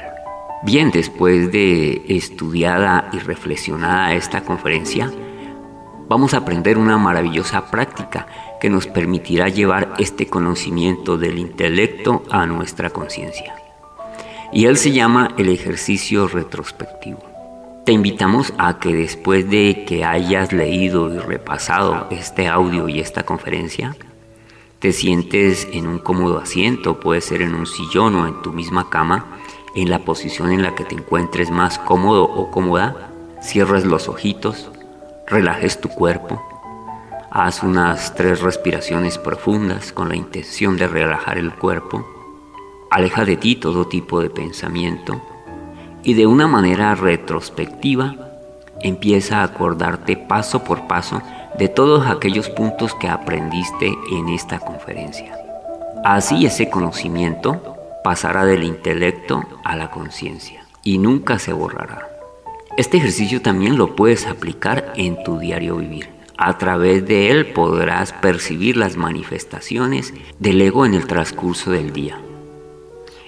Bien, 0.63 0.89
después 0.91 1.51
de 1.51 2.03
estudiada 2.07 3.09
y 3.13 3.19
reflexionada 3.19 4.13
esta 4.13 4.41
conferencia, 4.41 5.11
vamos 6.07 6.33
a 6.33 6.37
aprender 6.37 6.77
una 6.77 6.97
maravillosa 6.97 7.69
práctica 7.69 8.25
que 8.59 8.69
nos 8.69 8.87
permitirá 8.87 9.49
llevar 9.49 9.93
este 9.99 10.27
conocimiento 10.27 11.17
del 11.17 11.37
intelecto 11.37 12.23
a 12.31 12.45
nuestra 12.45 12.89
conciencia. 12.89 13.55
Y 14.51 14.65
él 14.65 14.77
se 14.77 14.91
llama 14.91 15.33
el 15.37 15.49
ejercicio 15.49 16.27
retrospectivo. 16.27 17.32
Te 17.85 17.91
invitamos 17.91 18.53
a 18.57 18.79
que 18.79 18.93
después 18.93 19.49
de 19.49 19.83
que 19.85 20.05
hayas 20.05 20.53
leído 20.53 21.13
y 21.13 21.19
repasado 21.19 22.07
este 22.11 22.47
audio 22.47 22.87
y 22.87 23.01
esta 23.01 23.23
conferencia, 23.23 23.97
te 24.79 24.93
sientes 24.93 25.67
en 25.73 25.87
un 25.87 25.99
cómodo 25.99 26.39
asiento, 26.39 27.01
puede 27.01 27.19
ser 27.19 27.41
en 27.41 27.53
un 27.53 27.65
sillón 27.65 28.15
o 28.15 28.25
en 28.25 28.41
tu 28.41 28.53
misma 28.53 28.89
cama, 28.89 29.37
en 29.75 29.89
la 29.89 29.99
posición 29.99 30.53
en 30.53 30.63
la 30.63 30.75
que 30.75 30.85
te 30.85 30.95
encuentres 30.95 31.51
más 31.51 31.77
cómodo 31.77 32.23
o 32.23 32.51
cómoda, 32.51 33.11
cierres 33.41 33.83
los 33.83 34.07
ojitos, 34.07 34.71
relajes 35.27 35.81
tu 35.81 35.89
cuerpo, 35.89 36.41
haz 37.31 37.63
unas 37.63 38.15
tres 38.15 38.39
respiraciones 38.39 39.17
profundas 39.17 39.91
con 39.91 40.07
la 40.07 40.15
intención 40.15 40.77
de 40.77 40.87
relajar 40.87 41.37
el 41.37 41.53
cuerpo, 41.53 42.07
aleja 42.89 43.25
de 43.25 43.35
ti 43.35 43.57
todo 43.57 43.87
tipo 43.87 44.21
de 44.21 44.29
pensamiento, 44.29 45.21
y 46.03 46.13
de 46.13 46.27
una 46.27 46.47
manera 46.47 46.95
retrospectiva 46.95 48.15
empieza 48.81 49.39
a 49.39 49.43
acordarte 49.43 50.17
paso 50.17 50.63
por 50.63 50.87
paso 50.87 51.21
de 51.57 51.69
todos 51.69 52.07
aquellos 52.07 52.49
puntos 52.49 52.93
que 52.95 53.07
aprendiste 53.07 53.93
en 54.11 54.29
esta 54.29 54.59
conferencia. 54.59 55.37
Así 56.03 56.45
ese 56.45 56.69
conocimiento 56.69 57.77
pasará 58.03 58.45
del 58.45 58.63
intelecto 58.63 59.43
a 59.63 59.75
la 59.75 59.89
conciencia 59.89 60.65
y 60.83 60.97
nunca 60.97 61.39
se 61.39 61.53
borrará. 61.53 62.09
Este 62.75 62.97
ejercicio 62.97 63.41
también 63.41 63.77
lo 63.77 63.95
puedes 63.95 64.25
aplicar 64.25 64.93
en 64.95 65.23
tu 65.23 65.39
diario 65.39 65.77
vivir. 65.77 66.09
A 66.37 66.57
través 66.57 67.05
de 67.05 67.29
él 67.29 67.53
podrás 67.53 68.11
percibir 68.11 68.75
las 68.75 68.97
manifestaciones 68.97 70.13
del 70.39 70.59
ego 70.59 70.85
en 70.85 70.95
el 70.95 71.05
transcurso 71.05 71.71
del 71.71 71.93
día. 71.93 72.19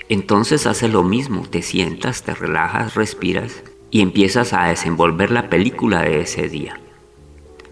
Entonces 0.07 0.67
hace 0.67 0.87
lo 0.87 1.03
mismo, 1.03 1.47
te 1.49 1.63
sientas, 1.63 2.21
te 2.21 2.35
relajas, 2.35 2.93
respiras 2.93 3.63
y 3.89 4.01
empiezas 4.01 4.53
a 4.53 4.65
desenvolver 4.65 5.31
la 5.31 5.49
película 5.49 6.01
de 6.01 6.21
ese 6.21 6.47
día. 6.47 6.79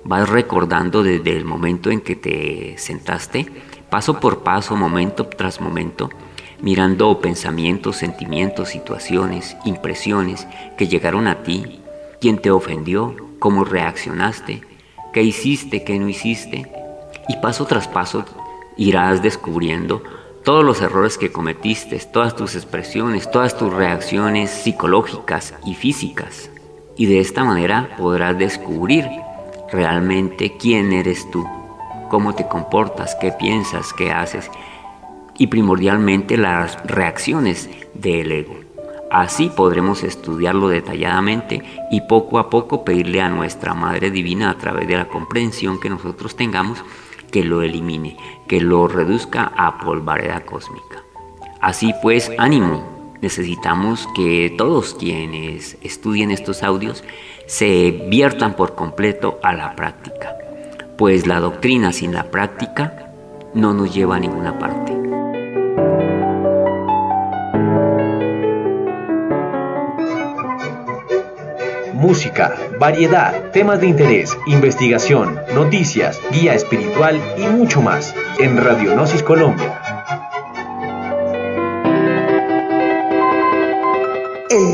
Vas 0.03 0.27
recordando 0.27 1.03
desde 1.03 1.31
el 1.31 1.45
momento 1.45 1.91
en 1.91 2.01
que 2.01 2.15
te 2.15 2.75
sentaste, 2.77 3.45
paso 3.91 4.19
por 4.19 4.39
paso, 4.39 4.75
momento 4.75 5.27
tras 5.27 5.61
momento, 5.61 6.09
mirando 6.59 7.19
pensamientos, 7.21 7.97
sentimientos, 7.97 8.69
situaciones, 8.69 9.55
impresiones 9.63 10.47
que 10.75 10.87
llegaron 10.87 11.27
a 11.27 11.43
ti, 11.43 11.81
quién 12.19 12.39
te 12.39 12.49
ofendió, 12.49 13.15
cómo 13.37 13.63
reaccionaste, 13.63 14.61
qué 15.13 15.21
hiciste, 15.21 15.83
qué 15.83 15.99
no 15.99 16.09
hiciste, 16.09 16.71
y 17.29 17.37
paso 17.37 17.65
tras 17.65 17.87
paso 17.87 18.25
irás 18.75 19.21
descubriendo 19.21 20.01
todos 20.43 20.65
los 20.65 20.81
errores 20.81 21.17
que 21.17 21.31
cometiste, 21.31 21.97
todas 21.99 22.35
tus 22.35 22.55
expresiones, 22.55 23.31
todas 23.31 23.57
tus 23.57 23.73
reacciones 23.73 24.49
psicológicas 24.51 25.53
y 25.65 25.73
físicas. 25.73 26.49
Y 26.97 27.05
de 27.05 27.19
esta 27.19 27.43
manera 27.43 27.95
podrás 27.97 28.37
descubrir 28.37 29.05
realmente 29.71 30.57
quién 30.57 30.91
eres 30.91 31.29
tú, 31.31 31.47
cómo 32.09 32.35
te 32.35 32.47
comportas, 32.47 33.15
qué 33.15 33.31
piensas, 33.31 33.93
qué 33.93 34.11
haces 34.11 34.51
y 35.37 35.47
primordialmente 35.47 36.37
las 36.37 36.81
reacciones 36.83 37.69
del 37.93 38.31
ego. 38.31 38.55
Así 39.09 39.49
podremos 39.55 40.03
estudiarlo 40.03 40.69
detalladamente 40.69 41.61
y 41.91 42.01
poco 42.01 42.39
a 42.39 42.49
poco 42.49 42.83
pedirle 42.83 43.21
a 43.21 43.29
nuestra 43.29 43.73
Madre 43.73 44.11
Divina 44.11 44.49
a 44.49 44.57
través 44.57 44.87
de 44.87 44.97
la 44.97 45.07
comprensión 45.07 45.79
que 45.79 45.89
nosotros 45.89 46.35
tengamos 46.35 46.83
que 47.33 47.43
lo 47.43 47.63
elimine, 47.63 48.15
que 48.47 48.61
lo 48.61 48.87
reduzca 48.87 49.51
a 49.57 49.79
polvareda 49.79 50.45
cósmica. 50.45 51.03
Así 51.59 51.93
pues, 52.01 52.31
ánimo, 52.37 53.17
necesitamos 53.21 54.07
que 54.15 54.53
todos 54.57 54.93
quienes 54.93 55.77
estudien 55.81 56.29
estos 56.29 56.61
audios 56.61 57.03
se 57.47 58.05
viertan 58.09 58.55
por 58.55 58.75
completo 58.75 59.39
a 59.43 59.53
la 59.53 59.75
práctica, 59.75 60.37
pues 60.97 61.25
la 61.25 61.39
doctrina 61.39 61.91
sin 61.91 62.13
la 62.13 62.29
práctica 62.31 63.11
no 63.53 63.73
nos 63.73 63.93
lleva 63.93 64.17
a 64.17 64.19
ninguna 64.19 64.59
parte. 64.59 65.22
Música, 72.03 72.53
variedad, 72.79 73.51
temas 73.51 73.79
de 73.79 73.87
interés, 73.87 74.37
investigación, 74.45 75.39
noticias, 75.55 76.19
guía 76.33 76.53
espiritual 76.53 77.15
y 77.37 77.47
mucho 77.47 77.81
más 77.81 78.13
en 78.39 78.57
Radionosis 78.57 79.23
Colombia. 79.23 79.79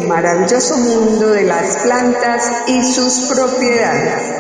maravilloso 0.07 0.75
mundo 0.75 1.29
de 1.29 1.43
las 1.43 1.83
plantas 1.83 2.63
y 2.67 2.81
sus 2.83 3.31
propiedades. 3.31 4.35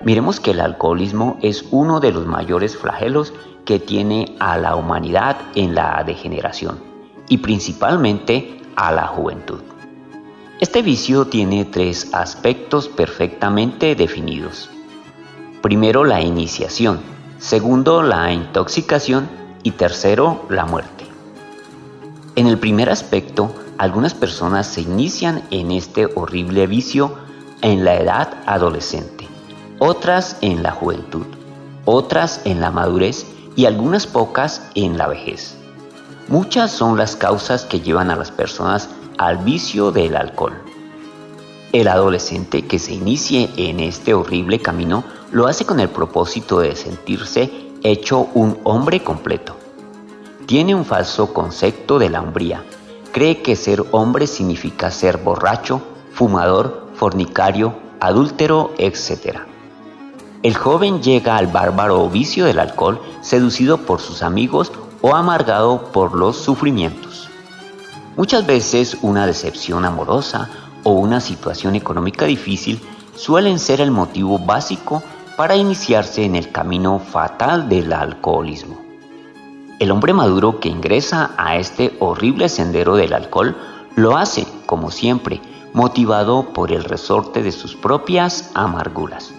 Miremos 0.00 0.40
que 0.40 0.52
el 0.52 0.60
alcoholismo 0.60 1.38
es 1.42 1.66
uno 1.70 2.00
de 2.00 2.12
los 2.12 2.26
mayores 2.26 2.78
flagelos 2.78 3.34
que 3.66 3.78
tiene 3.78 4.34
a 4.40 4.56
la 4.56 4.74
humanidad 4.74 5.36
en 5.54 5.74
la 5.74 6.02
degeneración 6.04 6.82
y 7.28 7.38
principalmente 7.38 8.61
a 8.76 8.92
la 8.92 9.06
juventud. 9.06 9.60
Este 10.60 10.82
vicio 10.82 11.26
tiene 11.26 11.64
tres 11.64 12.14
aspectos 12.14 12.88
perfectamente 12.88 13.94
definidos. 13.94 14.70
Primero, 15.60 16.04
la 16.04 16.20
iniciación. 16.20 17.00
Segundo, 17.38 18.02
la 18.02 18.32
intoxicación. 18.32 19.28
Y 19.64 19.72
tercero, 19.72 20.46
la 20.48 20.64
muerte. 20.64 21.04
En 22.34 22.46
el 22.46 22.58
primer 22.58 22.90
aspecto, 22.90 23.54
algunas 23.78 24.14
personas 24.14 24.66
se 24.66 24.82
inician 24.82 25.42
en 25.50 25.70
este 25.70 26.06
horrible 26.14 26.66
vicio 26.66 27.16
en 27.62 27.84
la 27.84 27.96
edad 27.96 28.34
adolescente, 28.46 29.28
otras 29.78 30.36
en 30.40 30.62
la 30.62 30.72
juventud, 30.72 31.26
otras 31.84 32.40
en 32.44 32.60
la 32.60 32.70
madurez 32.70 33.26
y 33.56 33.66
algunas 33.66 34.06
pocas 34.06 34.62
en 34.74 34.98
la 34.98 35.08
vejez. 35.08 35.56
Muchas 36.28 36.70
son 36.70 36.96
las 36.96 37.16
causas 37.16 37.64
que 37.64 37.80
llevan 37.80 38.10
a 38.10 38.16
las 38.16 38.30
personas 38.30 38.88
al 39.18 39.38
vicio 39.38 39.90
del 39.90 40.16
alcohol. 40.16 40.54
El 41.72 41.88
adolescente 41.88 42.66
que 42.66 42.78
se 42.78 42.92
inicie 42.94 43.50
en 43.56 43.80
este 43.80 44.14
horrible 44.14 44.60
camino 44.60 45.04
lo 45.32 45.46
hace 45.46 45.64
con 45.64 45.80
el 45.80 45.88
propósito 45.88 46.60
de 46.60 46.76
sentirse 46.76 47.50
hecho 47.82 48.28
un 48.34 48.58
hombre 48.64 49.02
completo. 49.02 49.56
Tiene 50.46 50.74
un 50.74 50.84
falso 50.84 51.32
concepto 51.32 51.98
de 51.98 52.10
la 52.10 52.20
hombría. 52.20 52.62
Cree 53.12 53.42
que 53.42 53.56
ser 53.56 53.84
hombre 53.90 54.26
significa 54.26 54.90
ser 54.90 55.18
borracho, 55.18 55.82
fumador, 56.12 56.88
fornicario, 56.94 57.74
adúltero, 58.00 58.72
etc. 58.78 59.38
El 60.42 60.56
joven 60.56 61.02
llega 61.02 61.36
al 61.36 61.46
bárbaro 61.46 62.08
vicio 62.08 62.44
del 62.44 62.58
alcohol 62.58 63.00
seducido 63.22 63.78
por 63.78 64.00
sus 64.00 64.22
amigos 64.22 64.72
o 65.02 65.14
amargado 65.14 65.92
por 65.92 66.14
los 66.14 66.36
sufrimientos. 66.36 67.28
Muchas 68.16 68.46
veces 68.46 68.96
una 69.02 69.26
decepción 69.26 69.84
amorosa 69.84 70.48
o 70.84 70.92
una 70.92 71.20
situación 71.20 71.74
económica 71.74 72.24
difícil 72.24 72.80
suelen 73.14 73.58
ser 73.58 73.80
el 73.80 73.90
motivo 73.90 74.38
básico 74.38 75.02
para 75.36 75.56
iniciarse 75.56 76.24
en 76.24 76.36
el 76.36 76.50
camino 76.50 76.98
fatal 76.98 77.68
del 77.68 77.92
alcoholismo. 77.92 78.80
El 79.78 79.90
hombre 79.90 80.12
maduro 80.12 80.60
que 80.60 80.68
ingresa 80.68 81.32
a 81.36 81.56
este 81.56 81.96
horrible 81.98 82.48
sendero 82.48 82.94
del 82.94 83.14
alcohol 83.14 83.56
lo 83.96 84.16
hace, 84.16 84.46
como 84.66 84.90
siempre, 84.90 85.40
motivado 85.72 86.52
por 86.52 86.70
el 86.70 86.84
resorte 86.84 87.42
de 87.42 87.50
sus 87.50 87.74
propias 87.74 88.50
amarguras. 88.54 89.32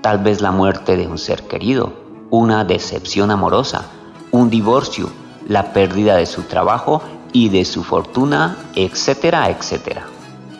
Tal 0.00 0.18
vez 0.18 0.40
la 0.40 0.50
muerte 0.50 0.96
de 0.96 1.06
un 1.06 1.18
ser 1.18 1.46
querido, 1.46 1.92
una 2.30 2.64
decepción 2.64 3.30
amorosa, 3.30 3.86
un 4.32 4.50
divorcio, 4.50 5.08
la 5.48 5.72
pérdida 5.72 6.16
de 6.16 6.26
su 6.26 6.42
trabajo 6.42 7.02
y 7.32 7.48
de 7.48 7.64
su 7.64 7.84
fortuna, 7.84 8.56
etcétera, 8.74 9.48
etcétera. 9.48 10.02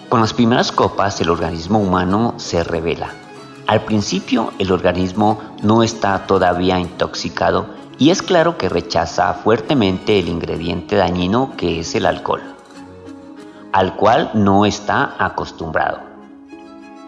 Con 0.09 0.21
las 0.21 0.33
primeras 0.33 0.71
copas 0.71 1.21
el 1.21 1.31
organismo 1.31 1.81
humano 1.81 2.35
se 2.37 2.62
revela 2.62 3.12
al 3.67 3.85
principio 3.85 4.52
el 4.59 4.73
organismo 4.73 5.41
no 5.62 5.83
está 5.83 6.26
todavía 6.26 6.79
intoxicado 6.79 7.67
y 7.97 8.11
es 8.11 8.21
claro 8.21 8.59
que 8.59 8.69
rechaza 8.69 9.33
fuertemente 9.35 10.19
el 10.19 10.29
ingrediente 10.29 10.97
dañino 10.97 11.52
que 11.57 11.81
es 11.81 11.95
el 11.95 12.07
alcohol, 12.07 12.43
al 13.73 13.97
cual 13.97 14.31
no 14.35 14.67
está 14.67 15.14
acostumbrado. 15.19 16.00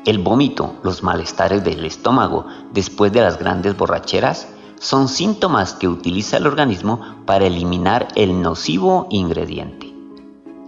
El 0.06 0.18
vómito, 0.18 0.76
los 0.82 1.02
malestares 1.02 1.64
del 1.64 1.84
estómago 1.84 2.46
después 2.72 3.12
de 3.12 3.22
las 3.22 3.38
grandes 3.38 3.76
borracheras 3.76 4.46
son 4.78 5.08
síntomas 5.08 5.74
que 5.74 5.88
utiliza 5.88 6.36
el 6.36 6.46
organismo 6.46 7.00
para 7.26 7.46
eliminar 7.46 8.08
el 8.16 8.42
nocivo 8.42 9.06
ingrediente. 9.10 9.92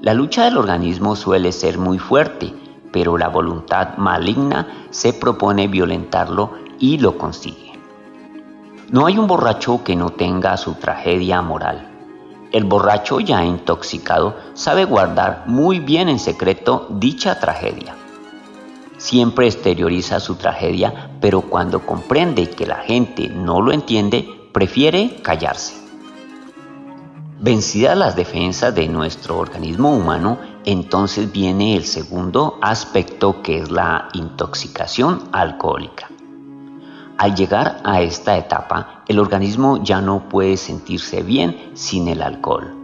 La 0.00 0.14
lucha 0.14 0.44
del 0.44 0.58
organismo 0.58 1.16
suele 1.16 1.52
ser 1.52 1.78
muy 1.78 1.98
fuerte 1.98 2.54
pero 2.96 3.18
la 3.18 3.28
voluntad 3.28 3.98
maligna 3.98 4.86
se 4.88 5.12
propone 5.12 5.68
violentarlo 5.68 6.52
y 6.78 6.96
lo 6.96 7.18
consigue. 7.18 7.72
No 8.88 9.04
hay 9.04 9.18
un 9.18 9.26
borracho 9.26 9.84
que 9.84 9.94
no 9.94 10.08
tenga 10.08 10.56
su 10.56 10.76
tragedia 10.76 11.42
moral. 11.42 11.90
El 12.52 12.64
borracho 12.64 13.20
ya 13.20 13.44
intoxicado 13.44 14.36
sabe 14.54 14.86
guardar 14.86 15.42
muy 15.46 15.80
bien 15.80 16.08
en 16.08 16.18
secreto 16.18 16.86
dicha 16.88 17.38
tragedia. 17.38 17.94
Siempre 18.98 19.46
exterioriza 19.46 20.20
su 20.20 20.36
tragedia, 20.36 21.10
pero 21.20 21.42
cuando 21.42 21.84
comprende 21.84 22.50
que 22.50 22.66
la 22.66 22.76
gente 22.76 23.28
no 23.28 23.60
lo 23.60 23.72
entiende, 23.72 24.28
prefiere 24.52 25.20
callarse. 25.22 25.74
Vencidas 27.38 27.96
las 27.98 28.16
defensas 28.16 28.74
de 28.74 28.88
nuestro 28.88 29.38
organismo 29.38 29.94
humano, 29.94 30.38
entonces 30.64 31.30
viene 31.30 31.76
el 31.76 31.84
segundo 31.84 32.58
aspecto 32.62 33.42
que 33.42 33.58
es 33.58 33.70
la 33.70 34.08
intoxicación 34.14 35.28
alcohólica. 35.32 36.08
Al 37.18 37.34
llegar 37.34 37.80
a 37.84 38.00
esta 38.00 38.36
etapa, 38.36 39.02
el 39.08 39.18
organismo 39.18 39.82
ya 39.82 40.00
no 40.00 40.28
puede 40.28 40.56
sentirse 40.56 41.22
bien 41.22 41.72
sin 41.74 42.08
el 42.08 42.22
alcohol. 42.22 42.75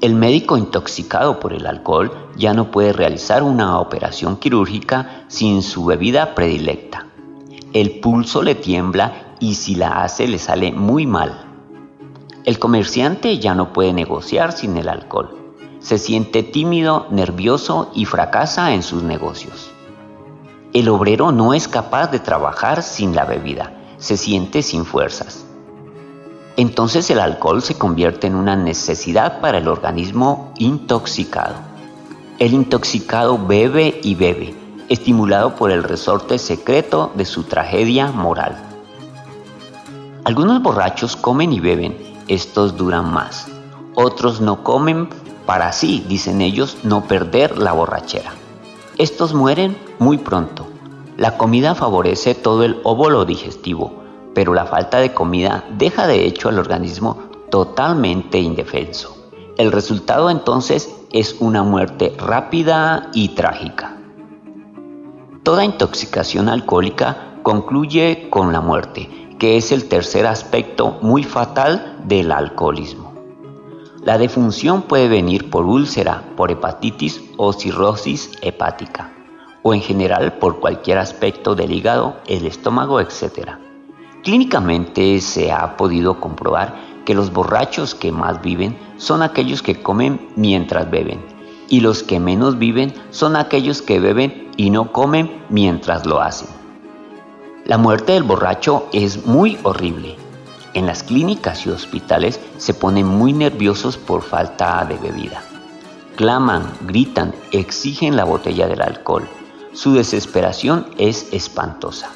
El 0.00 0.14
médico 0.14 0.56
intoxicado 0.56 1.38
por 1.40 1.52
el 1.52 1.66
alcohol 1.66 2.30
ya 2.34 2.54
no 2.54 2.70
puede 2.70 2.94
realizar 2.94 3.42
una 3.42 3.78
operación 3.78 4.38
quirúrgica 4.38 5.24
sin 5.28 5.62
su 5.62 5.84
bebida 5.84 6.34
predilecta. 6.34 7.06
El 7.74 8.00
pulso 8.00 8.42
le 8.42 8.54
tiembla 8.54 9.34
y 9.40 9.56
si 9.56 9.74
la 9.74 10.02
hace 10.02 10.26
le 10.26 10.38
sale 10.38 10.72
muy 10.72 11.06
mal. 11.06 11.44
El 12.46 12.58
comerciante 12.58 13.38
ya 13.38 13.54
no 13.54 13.74
puede 13.74 13.92
negociar 13.92 14.52
sin 14.52 14.78
el 14.78 14.88
alcohol. 14.88 15.36
Se 15.80 15.98
siente 15.98 16.42
tímido, 16.42 17.06
nervioso 17.10 17.90
y 17.94 18.06
fracasa 18.06 18.72
en 18.72 18.82
sus 18.82 19.02
negocios. 19.02 19.70
El 20.72 20.88
obrero 20.88 21.30
no 21.30 21.52
es 21.52 21.68
capaz 21.68 22.10
de 22.10 22.20
trabajar 22.20 22.82
sin 22.82 23.14
la 23.14 23.26
bebida, 23.26 23.74
se 23.98 24.16
siente 24.16 24.62
sin 24.62 24.86
fuerzas. 24.86 25.44
Entonces 26.60 27.08
el 27.08 27.20
alcohol 27.20 27.62
se 27.62 27.78
convierte 27.78 28.26
en 28.26 28.34
una 28.34 28.54
necesidad 28.54 29.40
para 29.40 29.56
el 29.56 29.66
organismo 29.66 30.52
intoxicado. 30.58 31.54
El 32.38 32.52
intoxicado 32.52 33.38
bebe 33.38 33.98
y 34.02 34.14
bebe, 34.14 34.54
estimulado 34.90 35.56
por 35.56 35.70
el 35.70 35.82
resorte 35.82 36.36
secreto 36.36 37.12
de 37.14 37.24
su 37.24 37.44
tragedia 37.44 38.12
moral. 38.12 38.62
Algunos 40.24 40.62
borrachos 40.62 41.16
comen 41.16 41.50
y 41.54 41.60
beben 41.60 41.96
estos 42.28 42.76
duran 42.76 43.10
más. 43.10 43.46
Otros 43.94 44.42
no 44.42 44.62
comen 44.62 45.08
para 45.46 45.68
así, 45.68 46.04
dicen 46.08 46.42
ellos, 46.42 46.76
no 46.82 47.04
perder 47.04 47.56
la 47.56 47.72
borrachera. 47.72 48.34
Estos 48.98 49.32
mueren 49.32 49.78
muy 49.98 50.18
pronto. 50.18 50.66
La 51.16 51.38
comida 51.38 51.74
favorece 51.74 52.34
todo 52.34 52.64
el 52.64 52.82
óvulo 52.84 53.24
digestivo, 53.24 53.99
pero 54.34 54.54
la 54.54 54.66
falta 54.66 54.98
de 54.98 55.12
comida 55.12 55.64
deja 55.76 56.06
de 56.06 56.24
hecho 56.24 56.48
al 56.48 56.58
organismo 56.58 57.18
totalmente 57.50 58.38
indefenso. 58.38 59.16
El 59.56 59.72
resultado 59.72 60.30
entonces 60.30 60.94
es 61.12 61.36
una 61.40 61.62
muerte 61.62 62.14
rápida 62.18 63.10
y 63.12 63.30
trágica. 63.30 63.96
Toda 65.42 65.64
intoxicación 65.64 66.48
alcohólica 66.48 67.34
concluye 67.42 68.28
con 68.30 68.52
la 68.52 68.60
muerte, 68.60 69.08
que 69.38 69.56
es 69.56 69.72
el 69.72 69.88
tercer 69.88 70.26
aspecto 70.26 70.98
muy 71.02 71.24
fatal 71.24 71.98
del 72.04 72.30
alcoholismo. 72.30 73.14
La 74.04 74.16
defunción 74.16 74.82
puede 74.82 75.08
venir 75.08 75.50
por 75.50 75.66
úlcera, 75.66 76.22
por 76.36 76.50
hepatitis 76.50 77.22
o 77.36 77.52
cirrosis 77.52 78.30
hepática, 78.40 79.12
o 79.62 79.74
en 79.74 79.82
general 79.82 80.34
por 80.38 80.60
cualquier 80.60 80.98
aspecto 80.98 81.54
del 81.54 81.72
hígado, 81.72 82.16
el 82.26 82.46
estómago, 82.46 83.00
etc. 83.00 83.58
Clínicamente 84.22 85.20
se 85.20 85.50
ha 85.50 85.76
podido 85.76 86.20
comprobar 86.20 86.76
que 87.06 87.14
los 87.14 87.32
borrachos 87.32 87.94
que 87.94 88.12
más 88.12 88.42
viven 88.42 88.76
son 88.98 89.22
aquellos 89.22 89.62
que 89.62 89.82
comen 89.82 90.28
mientras 90.36 90.90
beben, 90.90 91.24
y 91.68 91.80
los 91.80 92.02
que 92.02 92.20
menos 92.20 92.58
viven 92.58 92.92
son 93.10 93.34
aquellos 93.36 93.80
que 93.80 93.98
beben 93.98 94.50
y 94.56 94.70
no 94.70 94.92
comen 94.92 95.42
mientras 95.48 96.04
lo 96.04 96.20
hacen. 96.20 96.48
La 97.64 97.78
muerte 97.78 98.12
del 98.12 98.24
borracho 98.24 98.88
es 98.92 99.26
muy 99.26 99.58
horrible. 99.62 100.16
En 100.74 100.86
las 100.86 101.02
clínicas 101.02 101.66
y 101.66 101.70
hospitales 101.70 102.40
se 102.58 102.74
ponen 102.74 103.06
muy 103.06 103.32
nerviosos 103.32 103.96
por 103.96 104.22
falta 104.22 104.84
de 104.84 104.96
bebida. 104.96 105.42
Claman, 106.16 106.70
gritan, 106.82 107.34
exigen 107.52 108.16
la 108.16 108.24
botella 108.24 108.68
del 108.68 108.82
alcohol. 108.82 109.26
Su 109.72 109.94
desesperación 109.94 110.86
es 110.98 111.32
espantosa. 111.32 112.10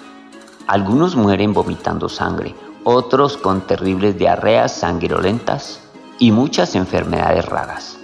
Algunos 0.67 1.15
mueren 1.15 1.53
vomitando 1.53 2.09
sangre, 2.09 2.55
otros 2.85 3.37
con 3.37 3.63
terribles 3.63 4.17
diarreas 4.17 4.73
sanguinolentas. 4.73 5.81
y 6.17 6.31
muchas 6.31 6.77
enfermedades 6.77 7.45
raras. 7.45 7.99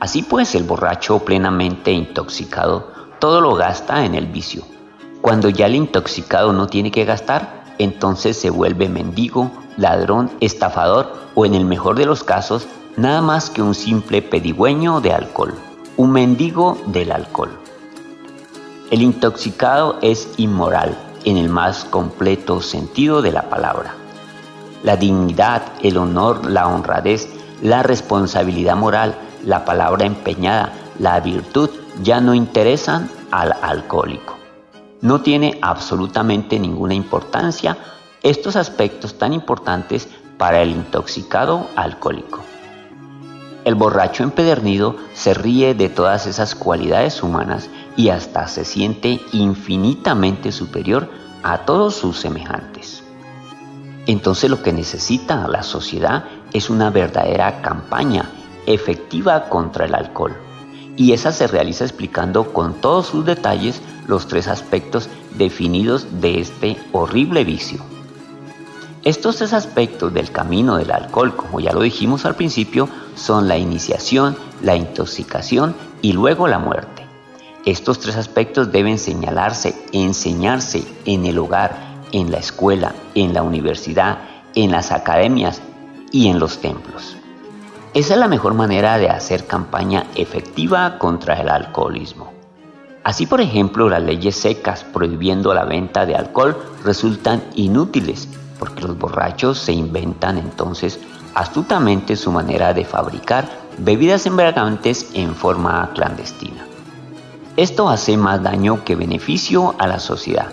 Así 0.00 0.22
pues, 0.22 0.54
el 0.54 0.64
borracho 0.64 1.20
plenamente 1.20 1.90
intoxicado 1.90 2.92
todo 3.18 3.40
lo 3.40 3.54
gasta 3.54 4.04
en 4.04 4.14
el 4.14 4.26
vicio. 4.26 4.64
Cuando 5.22 5.48
ya 5.48 5.64
el 5.64 5.74
intoxicado 5.74 6.52
no 6.52 6.66
tiene 6.66 6.90
que 6.90 7.06
gastar, 7.06 7.64
entonces 7.78 8.38
se 8.38 8.50
vuelve 8.50 8.90
mendigo, 8.90 9.50
ladrón, 9.78 10.30
estafador 10.40 11.14
o 11.34 11.46
en 11.46 11.54
el 11.54 11.64
mejor 11.64 11.96
de 11.96 12.04
los 12.04 12.22
casos, 12.22 12.68
nada 12.98 13.22
más 13.22 13.48
que 13.48 13.62
un 13.62 13.74
simple 13.74 14.20
pedigüeño 14.20 15.00
de 15.00 15.14
alcohol, 15.14 15.54
un 15.96 16.12
mendigo 16.12 16.78
del 16.86 17.10
alcohol. 17.10 17.58
El 18.90 19.00
intoxicado 19.00 19.98
es 20.02 20.28
inmoral 20.36 21.07
en 21.28 21.36
el 21.36 21.48
más 21.48 21.84
completo 21.84 22.60
sentido 22.62 23.22
de 23.22 23.32
la 23.32 23.48
palabra. 23.48 23.94
La 24.82 24.96
dignidad, 24.96 25.62
el 25.82 25.96
honor, 25.96 26.48
la 26.50 26.68
honradez, 26.68 27.28
la 27.62 27.82
responsabilidad 27.82 28.76
moral, 28.76 29.16
la 29.44 29.64
palabra 29.64 30.06
empeñada, 30.06 30.72
la 30.98 31.18
virtud 31.20 31.70
ya 32.02 32.20
no 32.20 32.34
interesan 32.34 33.10
al 33.30 33.54
alcohólico. 33.62 34.36
No 35.00 35.20
tiene 35.20 35.58
absolutamente 35.62 36.58
ninguna 36.58 36.94
importancia 36.94 37.76
estos 38.22 38.56
aspectos 38.56 39.18
tan 39.18 39.32
importantes 39.32 40.08
para 40.38 40.62
el 40.62 40.70
intoxicado 40.70 41.68
alcohólico. 41.76 42.40
El 43.64 43.74
borracho 43.74 44.22
empedernido 44.22 44.96
se 45.14 45.34
ríe 45.34 45.74
de 45.74 45.88
todas 45.88 46.26
esas 46.26 46.54
cualidades 46.54 47.22
humanas 47.22 47.68
y 47.98 48.10
hasta 48.10 48.46
se 48.46 48.64
siente 48.64 49.20
infinitamente 49.32 50.52
superior 50.52 51.10
a 51.42 51.58
todos 51.66 51.96
sus 51.96 52.16
semejantes. 52.16 53.02
Entonces 54.06 54.48
lo 54.48 54.62
que 54.62 54.72
necesita 54.72 55.48
la 55.48 55.64
sociedad 55.64 56.24
es 56.52 56.70
una 56.70 56.90
verdadera 56.90 57.60
campaña 57.60 58.30
efectiva 58.66 59.48
contra 59.48 59.86
el 59.86 59.96
alcohol. 59.96 60.36
Y 60.96 61.12
esa 61.12 61.32
se 61.32 61.48
realiza 61.48 61.84
explicando 61.84 62.52
con 62.52 62.74
todos 62.74 63.08
sus 63.08 63.26
detalles 63.26 63.82
los 64.06 64.28
tres 64.28 64.46
aspectos 64.46 65.08
definidos 65.36 66.20
de 66.20 66.40
este 66.40 66.76
horrible 66.92 67.42
vicio. 67.42 67.80
Estos 69.02 69.38
tres 69.38 69.52
aspectos 69.52 70.14
del 70.14 70.30
camino 70.30 70.76
del 70.76 70.92
alcohol, 70.92 71.34
como 71.34 71.58
ya 71.58 71.72
lo 71.72 71.82
dijimos 71.82 72.24
al 72.26 72.36
principio, 72.36 72.88
son 73.16 73.48
la 73.48 73.58
iniciación, 73.58 74.36
la 74.62 74.76
intoxicación 74.76 75.74
y 76.00 76.12
luego 76.12 76.46
la 76.46 76.60
muerte. 76.60 77.07
Estos 77.64 77.98
tres 77.98 78.16
aspectos 78.16 78.72
deben 78.72 78.98
señalarse, 78.98 79.74
enseñarse 79.92 80.84
en 81.04 81.26
el 81.26 81.38
hogar, 81.38 81.76
en 82.12 82.30
la 82.30 82.38
escuela, 82.38 82.94
en 83.14 83.34
la 83.34 83.42
universidad, 83.42 84.18
en 84.54 84.70
las 84.70 84.92
academias 84.92 85.60
y 86.12 86.28
en 86.28 86.38
los 86.38 86.58
templos. 86.60 87.16
Esa 87.94 88.14
es 88.14 88.20
la 88.20 88.28
mejor 88.28 88.54
manera 88.54 88.98
de 88.98 89.10
hacer 89.10 89.46
campaña 89.46 90.06
efectiva 90.14 90.98
contra 90.98 91.34
el 91.40 91.48
alcoholismo. 91.48 92.32
Así, 93.02 93.26
por 93.26 93.40
ejemplo, 93.40 93.88
las 93.88 94.02
leyes 94.02 94.36
secas 94.36 94.84
prohibiendo 94.84 95.54
la 95.54 95.64
venta 95.64 96.04
de 96.04 96.14
alcohol 96.14 96.56
resultan 96.84 97.42
inútiles 97.54 98.28
porque 98.58 98.82
los 98.82 98.98
borrachos 98.98 99.58
se 99.58 99.72
inventan 99.72 100.38
entonces 100.38 101.00
astutamente 101.34 102.16
su 102.16 102.32
manera 102.32 102.74
de 102.74 102.84
fabricar 102.84 103.48
bebidas 103.78 104.26
embriagantes 104.26 105.10
en 105.14 105.34
forma 105.34 105.90
clandestina. 105.94 106.67
Esto 107.58 107.88
hace 107.88 108.16
más 108.16 108.40
daño 108.40 108.84
que 108.84 108.94
beneficio 108.94 109.74
a 109.80 109.88
la 109.88 109.98
sociedad. 109.98 110.52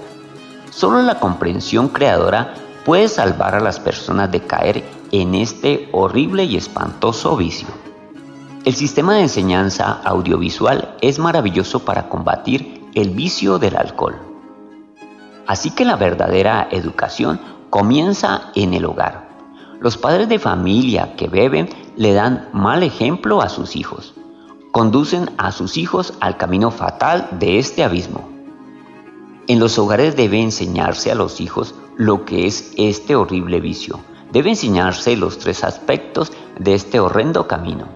Solo 0.71 1.03
la 1.03 1.19
comprensión 1.19 1.89
creadora 1.89 2.55
puede 2.83 3.07
salvar 3.09 3.53
a 3.53 3.59
las 3.59 3.79
personas 3.79 4.31
de 4.31 4.41
caer 4.41 4.83
en 5.11 5.35
este 5.35 5.87
horrible 5.91 6.45
y 6.45 6.57
espantoso 6.57 7.37
vicio. 7.37 7.67
El 8.63 8.73
sistema 8.73 9.13
de 9.13 9.21
enseñanza 9.21 10.01
audiovisual 10.03 10.95
es 10.99 11.19
maravilloso 11.19 11.85
para 11.85 12.09
combatir 12.09 12.83
el 12.95 13.11
vicio 13.11 13.59
del 13.59 13.75
alcohol. 13.77 14.15
Así 15.45 15.69
que 15.69 15.85
la 15.85 15.97
verdadera 15.97 16.69
educación 16.71 17.39
comienza 17.69 18.49
en 18.55 18.73
el 18.73 18.83
hogar. 18.83 19.29
Los 19.79 19.95
padres 19.95 20.27
de 20.27 20.39
familia 20.39 21.15
que 21.15 21.27
beben 21.27 21.69
le 21.97 22.13
dan 22.13 22.49
mal 22.51 22.81
ejemplo 22.81 23.43
a 23.43 23.49
sus 23.49 23.75
hijos. 23.75 24.15
Conducen 24.75 25.31
a 25.37 25.53
sus 25.53 25.77
hijos 25.77 26.15
al 26.19 26.35
camino 26.35 26.69
fatal 26.69 27.29
de 27.39 27.59
este 27.59 27.81
abismo. 27.81 28.27
En 29.47 29.57
los 29.57 29.79
hogares 29.79 30.17
debe 30.17 30.41
enseñarse 30.41 31.09
a 31.09 31.15
los 31.15 31.39
hijos 31.39 31.75
lo 31.95 32.25
que 32.25 32.45
es 32.45 32.73
este 32.75 33.15
horrible 33.15 33.61
vicio. 33.61 34.01
Debe 34.33 34.49
enseñarse 34.49 35.15
los 35.15 35.39
tres 35.39 35.63
aspectos 35.63 36.33
de 36.59 36.73
este 36.73 36.99
horrendo 36.99 37.47
camino. 37.47 37.87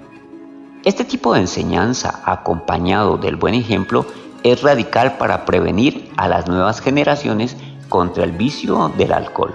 Este 0.86 1.04
tipo 1.04 1.34
de 1.34 1.42
enseñanza, 1.42 2.22
acompañado 2.24 3.18
del 3.18 3.36
buen 3.36 3.56
ejemplo, 3.56 4.06
es 4.44 4.62
radical 4.62 5.18
para 5.18 5.44
prevenir 5.44 6.10
a 6.16 6.30
las 6.30 6.48
nuevas 6.48 6.80
generaciones 6.80 7.58
contra 7.90 8.24
el 8.24 8.32
vicio 8.32 8.94
del 8.98 9.12
alcohol. 9.12 9.54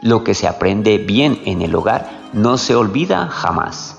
Lo 0.00 0.22
que 0.22 0.34
se 0.34 0.46
aprende 0.46 0.98
bien 0.98 1.42
en 1.44 1.60
el 1.60 1.74
hogar 1.74 2.08
no 2.32 2.56
se 2.56 2.76
olvida 2.76 3.26
jamás. 3.26 3.95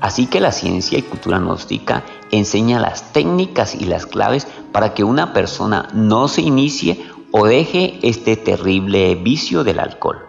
Así 0.00 0.26
que 0.26 0.40
la 0.40 0.52
ciencia 0.52 0.98
y 0.98 1.02
cultura 1.02 1.38
gnóstica 1.38 2.04
enseña 2.30 2.80
las 2.80 3.12
técnicas 3.12 3.74
y 3.74 3.84
las 3.84 4.06
claves 4.06 4.46
para 4.72 4.94
que 4.94 5.04
una 5.04 5.32
persona 5.32 5.88
no 5.92 6.28
se 6.28 6.40
inicie 6.40 7.04
o 7.32 7.46
deje 7.46 7.98
este 8.02 8.36
terrible 8.36 9.14
vicio 9.14 9.62
del 9.62 9.78
alcohol. 9.78 10.26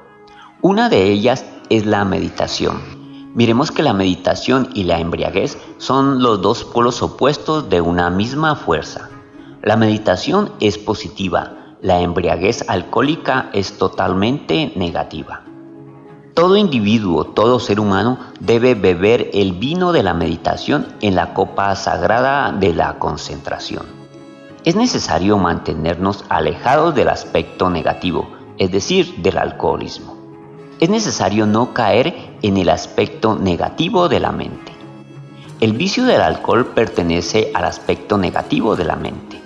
Una 0.61 0.89
de 0.89 1.11
ellas 1.11 1.45
es 1.69 1.85
la 1.85 2.03
meditación. 2.05 2.79
Miremos 3.33 3.71
que 3.71 3.81
la 3.81 3.93
meditación 3.93 4.69
y 4.73 4.83
la 4.83 4.99
embriaguez 4.99 5.57
son 5.77 6.21
los 6.21 6.41
dos 6.41 6.65
polos 6.65 7.01
opuestos 7.01 7.69
de 7.69 7.79
una 7.79 8.09
misma 8.09 8.55
fuerza. 8.55 9.09
La 9.63 9.77
meditación 9.77 10.51
es 10.59 10.77
positiva, 10.77 11.75
la 11.81 12.01
embriaguez 12.01 12.65
alcohólica 12.67 13.49
es 13.53 13.77
totalmente 13.77 14.73
negativa. 14.75 15.43
Todo 16.33 16.55
individuo, 16.55 17.25
todo 17.25 17.59
ser 17.59 17.81
humano 17.81 18.17
debe 18.39 18.73
beber 18.73 19.29
el 19.33 19.51
vino 19.51 19.91
de 19.91 20.01
la 20.01 20.13
meditación 20.13 20.87
en 21.01 21.15
la 21.15 21.33
copa 21.33 21.75
sagrada 21.75 22.53
de 22.53 22.73
la 22.73 22.99
concentración. 22.99 23.85
Es 24.63 24.77
necesario 24.77 25.37
mantenernos 25.37 26.23
alejados 26.29 26.95
del 26.95 27.09
aspecto 27.09 27.69
negativo, 27.69 28.29
es 28.57 28.71
decir, 28.71 29.15
del 29.17 29.37
alcoholismo. 29.37 30.15
Es 30.79 30.89
necesario 30.89 31.45
no 31.45 31.73
caer 31.73 32.37
en 32.41 32.55
el 32.55 32.69
aspecto 32.69 33.35
negativo 33.35 34.07
de 34.07 34.21
la 34.21 34.31
mente. 34.31 34.71
El 35.59 35.73
vicio 35.73 36.05
del 36.05 36.21
alcohol 36.21 36.67
pertenece 36.67 37.51
al 37.53 37.65
aspecto 37.65 38.17
negativo 38.17 38.77
de 38.77 38.85
la 38.85 38.95
mente. 38.95 39.41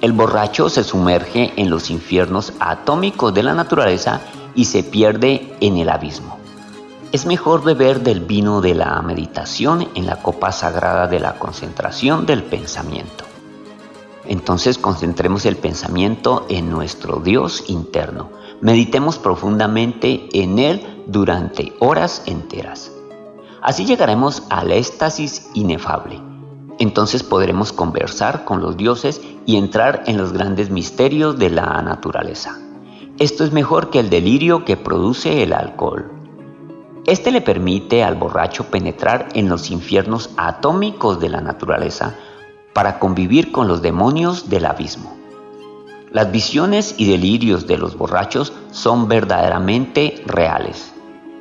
El 0.00 0.12
borracho 0.12 0.70
se 0.70 0.84
sumerge 0.84 1.52
en 1.56 1.68
los 1.68 1.90
infiernos 1.90 2.54
atómicos 2.60 3.34
de 3.34 3.42
la 3.42 3.54
naturaleza 3.54 4.20
y 4.54 4.66
se 4.66 4.82
pierde 4.82 5.54
en 5.60 5.76
el 5.76 5.88
abismo. 5.88 6.38
Es 7.12 7.26
mejor 7.26 7.62
beber 7.62 8.02
del 8.02 8.20
vino 8.20 8.60
de 8.60 8.74
la 8.74 9.00
meditación 9.02 9.88
en 9.94 10.06
la 10.06 10.16
copa 10.16 10.50
sagrada 10.50 11.06
de 11.06 11.20
la 11.20 11.38
concentración 11.38 12.26
del 12.26 12.42
pensamiento. 12.42 13.24
Entonces 14.26 14.78
concentremos 14.78 15.44
el 15.46 15.56
pensamiento 15.56 16.46
en 16.48 16.70
nuestro 16.70 17.20
Dios 17.20 17.64
interno. 17.68 18.30
Meditemos 18.60 19.18
profundamente 19.18 20.28
en 20.32 20.58
Él 20.58 21.04
durante 21.06 21.74
horas 21.78 22.22
enteras. 22.26 22.90
Así 23.62 23.84
llegaremos 23.84 24.42
al 24.48 24.72
éxtasis 24.72 25.50
inefable. 25.54 26.20
Entonces 26.78 27.22
podremos 27.22 27.72
conversar 27.72 28.44
con 28.44 28.60
los 28.60 28.76
dioses 28.76 29.20
y 29.46 29.56
entrar 29.56 30.02
en 30.06 30.16
los 30.16 30.32
grandes 30.32 30.70
misterios 30.70 31.38
de 31.38 31.50
la 31.50 31.80
naturaleza. 31.82 32.63
Esto 33.20 33.44
es 33.44 33.52
mejor 33.52 33.90
que 33.90 34.00
el 34.00 34.10
delirio 34.10 34.64
que 34.64 34.76
produce 34.76 35.44
el 35.44 35.52
alcohol. 35.52 36.10
Este 37.06 37.30
le 37.30 37.40
permite 37.40 38.02
al 38.02 38.16
borracho 38.16 38.64
penetrar 38.64 39.28
en 39.34 39.48
los 39.48 39.70
infiernos 39.70 40.30
atómicos 40.36 41.20
de 41.20 41.28
la 41.28 41.40
naturaleza 41.40 42.16
para 42.72 42.98
convivir 42.98 43.52
con 43.52 43.68
los 43.68 43.82
demonios 43.82 44.50
del 44.50 44.64
abismo. 44.64 45.16
Las 46.10 46.32
visiones 46.32 46.96
y 46.98 47.08
delirios 47.08 47.68
de 47.68 47.78
los 47.78 47.96
borrachos 47.96 48.52
son 48.72 49.06
verdaderamente 49.06 50.24
reales. 50.26 50.92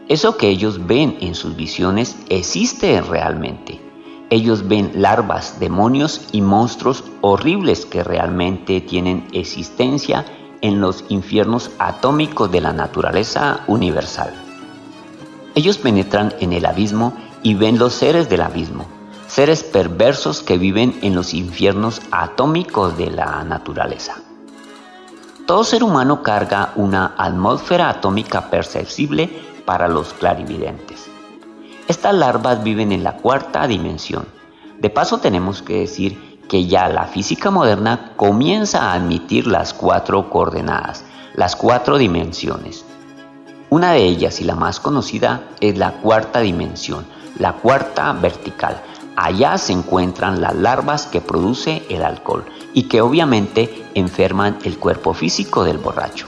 Eso 0.09 0.37
que 0.37 0.49
ellos 0.49 0.85
ven 0.85 1.17
en 1.21 1.33
sus 1.33 1.55
visiones 1.55 2.15
existe 2.29 3.01
realmente. 3.01 3.81
Ellos 4.29 4.67
ven 4.67 4.91
larvas, 4.93 5.59
demonios 5.59 6.27
y 6.31 6.41
monstruos 6.41 7.03
horribles 7.21 7.87
que 7.87 8.03
realmente 8.03 8.79
tienen 8.79 9.25
existencia 9.31 10.23
en 10.63 10.81
los 10.81 11.03
infiernos 11.09 11.69
atómicos 11.77 12.51
de 12.51 12.61
la 12.61 12.73
naturaleza 12.73 13.59
universal. 13.67 14.33
Ellos 15.53 15.77
penetran 15.77 16.33
en 16.39 16.53
el 16.53 16.65
abismo 16.65 17.13
y 17.43 17.53
ven 17.53 17.77
los 17.77 17.93
seres 17.93 18.29
del 18.29 18.41
abismo, 18.41 18.87
seres 19.27 19.61
perversos 19.61 20.41
que 20.41 20.57
viven 20.57 20.97
en 21.03 21.13
los 21.13 21.33
infiernos 21.33 22.01
atómicos 22.11 22.97
de 22.97 23.11
la 23.11 23.43
naturaleza. 23.43 24.15
Todo 25.45 25.65
ser 25.65 25.83
humano 25.83 26.23
carga 26.23 26.71
una 26.77 27.13
atmósfera 27.17 27.89
atómica 27.89 28.49
perceptible 28.49 29.29
para 29.65 29.89
los 29.89 30.13
clarividentes. 30.13 31.07
Estas 31.89 32.15
larvas 32.15 32.63
viven 32.63 32.93
en 32.93 33.03
la 33.03 33.17
cuarta 33.17 33.67
dimensión. 33.67 34.25
De 34.79 34.89
paso 34.89 35.17
tenemos 35.17 35.61
que 35.61 35.79
decir 35.79 36.32
que 36.47 36.65
ya 36.67 36.87
la 36.87 37.05
física 37.05 37.51
moderna 37.51 38.11
comienza 38.15 38.83
a 38.83 38.93
admitir 38.93 39.47
las 39.47 39.73
cuatro 39.73 40.29
coordenadas, 40.29 41.03
las 41.35 41.55
cuatro 41.55 41.97
dimensiones. 41.97 42.85
Una 43.69 43.91
de 43.91 44.03
ellas 44.05 44.39
y 44.39 44.43
la 44.43 44.55
más 44.55 44.79
conocida 44.79 45.41
es 45.59 45.77
la 45.77 45.93
cuarta 45.93 46.41
dimensión, 46.41 47.05
la 47.39 47.53
cuarta 47.53 48.13
vertical. 48.13 48.79
Allá 49.15 49.57
se 49.57 49.73
encuentran 49.73 50.41
las 50.41 50.55
larvas 50.55 51.07
que 51.07 51.21
produce 51.21 51.83
el 51.89 52.03
alcohol 52.03 52.45
y 52.73 52.83
que 52.83 53.01
obviamente 53.01 53.85
enferman 53.95 54.59
el 54.63 54.77
cuerpo 54.77 55.13
físico 55.13 55.63
del 55.63 55.77
borracho. 55.77 56.27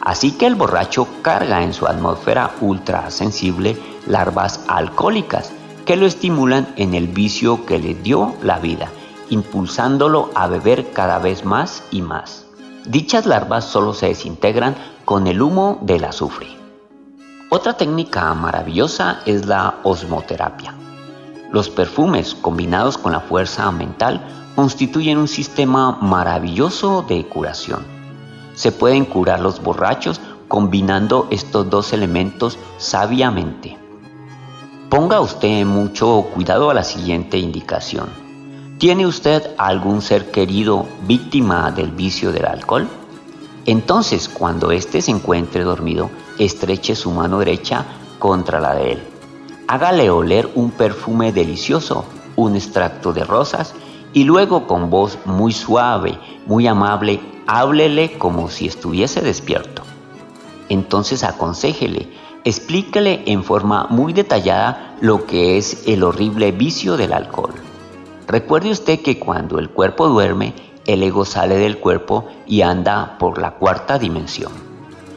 Así 0.00 0.32
que 0.32 0.46
el 0.46 0.54
borracho 0.54 1.06
carga 1.22 1.62
en 1.62 1.72
su 1.72 1.86
atmósfera 1.86 2.52
ultrasensible 2.60 3.76
larvas 4.06 4.64
alcohólicas 4.68 5.50
que 5.86 5.96
lo 5.96 6.06
estimulan 6.06 6.68
en 6.76 6.94
el 6.94 7.08
vicio 7.08 7.64
que 7.66 7.78
le 7.78 7.94
dio 7.94 8.34
la 8.42 8.58
vida, 8.58 8.90
impulsándolo 9.30 10.30
a 10.34 10.46
beber 10.46 10.92
cada 10.92 11.18
vez 11.18 11.44
más 11.44 11.82
y 11.90 12.02
más. 12.02 12.44
Dichas 12.86 13.26
larvas 13.26 13.64
solo 13.64 13.94
se 13.94 14.06
desintegran 14.06 14.76
con 15.04 15.26
el 15.26 15.40
humo 15.40 15.78
del 15.82 16.04
azufre. 16.04 16.48
Otra 17.50 17.76
técnica 17.76 18.34
maravillosa 18.34 19.20
es 19.26 19.46
la 19.46 19.76
osmoterapia. 19.84 20.74
Los 21.52 21.70
perfumes 21.70 22.34
combinados 22.34 22.98
con 22.98 23.12
la 23.12 23.20
fuerza 23.20 23.70
mental 23.70 24.20
constituyen 24.56 25.18
un 25.18 25.28
sistema 25.28 25.92
maravilloso 26.00 27.04
de 27.08 27.26
curación. 27.26 27.84
Se 28.54 28.72
pueden 28.72 29.04
curar 29.04 29.40
los 29.40 29.62
borrachos 29.62 30.20
combinando 30.48 31.28
estos 31.30 31.70
dos 31.70 31.92
elementos 31.92 32.58
sabiamente. 32.78 33.78
Ponga 34.90 35.20
usted 35.20 35.64
mucho 35.64 36.26
cuidado 36.34 36.70
a 36.70 36.74
la 36.74 36.84
siguiente 36.84 37.38
indicación. 37.38 38.23
¿Tiene 38.78 39.06
usted 39.06 39.54
algún 39.56 40.02
ser 40.02 40.32
querido 40.32 40.86
víctima 41.06 41.70
del 41.70 41.92
vicio 41.92 42.32
del 42.32 42.44
alcohol? 42.44 42.88
Entonces, 43.66 44.28
cuando 44.28 44.72
éste 44.72 45.00
se 45.00 45.12
encuentre 45.12 45.62
dormido, 45.62 46.10
estreche 46.40 46.96
su 46.96 47.12
mano 47.12 47.38
derecha 47.38 47.86
contra 48.18 48.58
la 48.58 48.74
de 48.74 48.92
él. 48.92 49.02
Hágale 49.68 50.10
oler 50.10 50.50
un 50.56 50.72
perfume 50.72 51.32
delicioso, 51.32 52.04
un 52.34 52.56
extracto 52.56 53.12
de 53.12 53.22
rosas, 53.22 53.74
y 54.12 54.24
luego 54.24 54.66
con 54.66 54.90
voz 54.90 55.18
muy 55.24 55.52
suave, 55.52 56.18
muy 56.46 56.66
amable, 56.66 57.20
háblele 57.46 58.18
como 58.18 58.50
si 58.50 58.66
estuviese 58.66 59.20
despierto. 59.20 59.82
Entonces 60.68 61.22
aconsejele, 61.22 62.08
explíquele 62.42 63.22
en 63.26 63.44
forma 63.44 63.86
muy 63.88 64.12
detallada 64.12 64.96
lo 65.00 65.26
que 65.26 65.58
es 65.58 65.84
el 65.86 66.02
horrible 66.02 66.50
vicio 66.50 66.96
del 66.96 67.12
alcohol. 67.12 67.54
Recuerde 68.26 68.70
usted 68.70 69.00
que 69.00 69.18
cuando 69.18 69.58
el 69.58 69.70
cuerpo 69.70 70.08
duerme, 70.08 70.54
el 70.86 71.02
ego 71.02 71.24
sale 71.24 71.56
del 71.56 71.78
cuerpo 71.78 72.26
y 72.46 72.62
anda 72.62 73.16
por 73.18 73.40
la 73.40 73.52
cuarta 73.52 73.98
dimensión. 73.98 74.52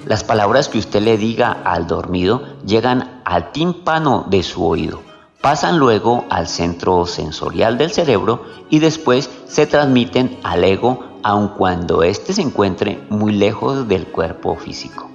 Las 0.05 0.23
palabras 0.23 0.69
que 0.69 0.79
usted 0.79 1.01
le 1.01 1.17
diga 1.17 1.51
al 1.51 1.87
dormido 1.87 2.43
llegan 2.65 3.21
al 3.25 3.51
tímpano 3.51 4.25
de 4.29 4.43
su 4.43 4.65
oído, 4.65 5.01
pasan 5.41 5.79
luego 5.79 6.25
al 6.29 6.47
centro 6.47 7.05
sensorial 7.05 7.77
del 7.77 7.91
cerebro 7.91 8.43
y 8.69 8.79
después 8.79 9.29
se 9.47 9.67
transmiten 9.67 10.39
al 10.43 10.63
ego 10.63 11.03
aun 11.23 11.49
cuando 11.49 12.03
éste 12.03 12.33
se 12.33 12.41
encuentre 12.41 13.03
muy 13.09 13.33
lejos 13.33 13.87
del 13.87 14.07
cuerpo 14.07 14.55
físico. 14.55 15.09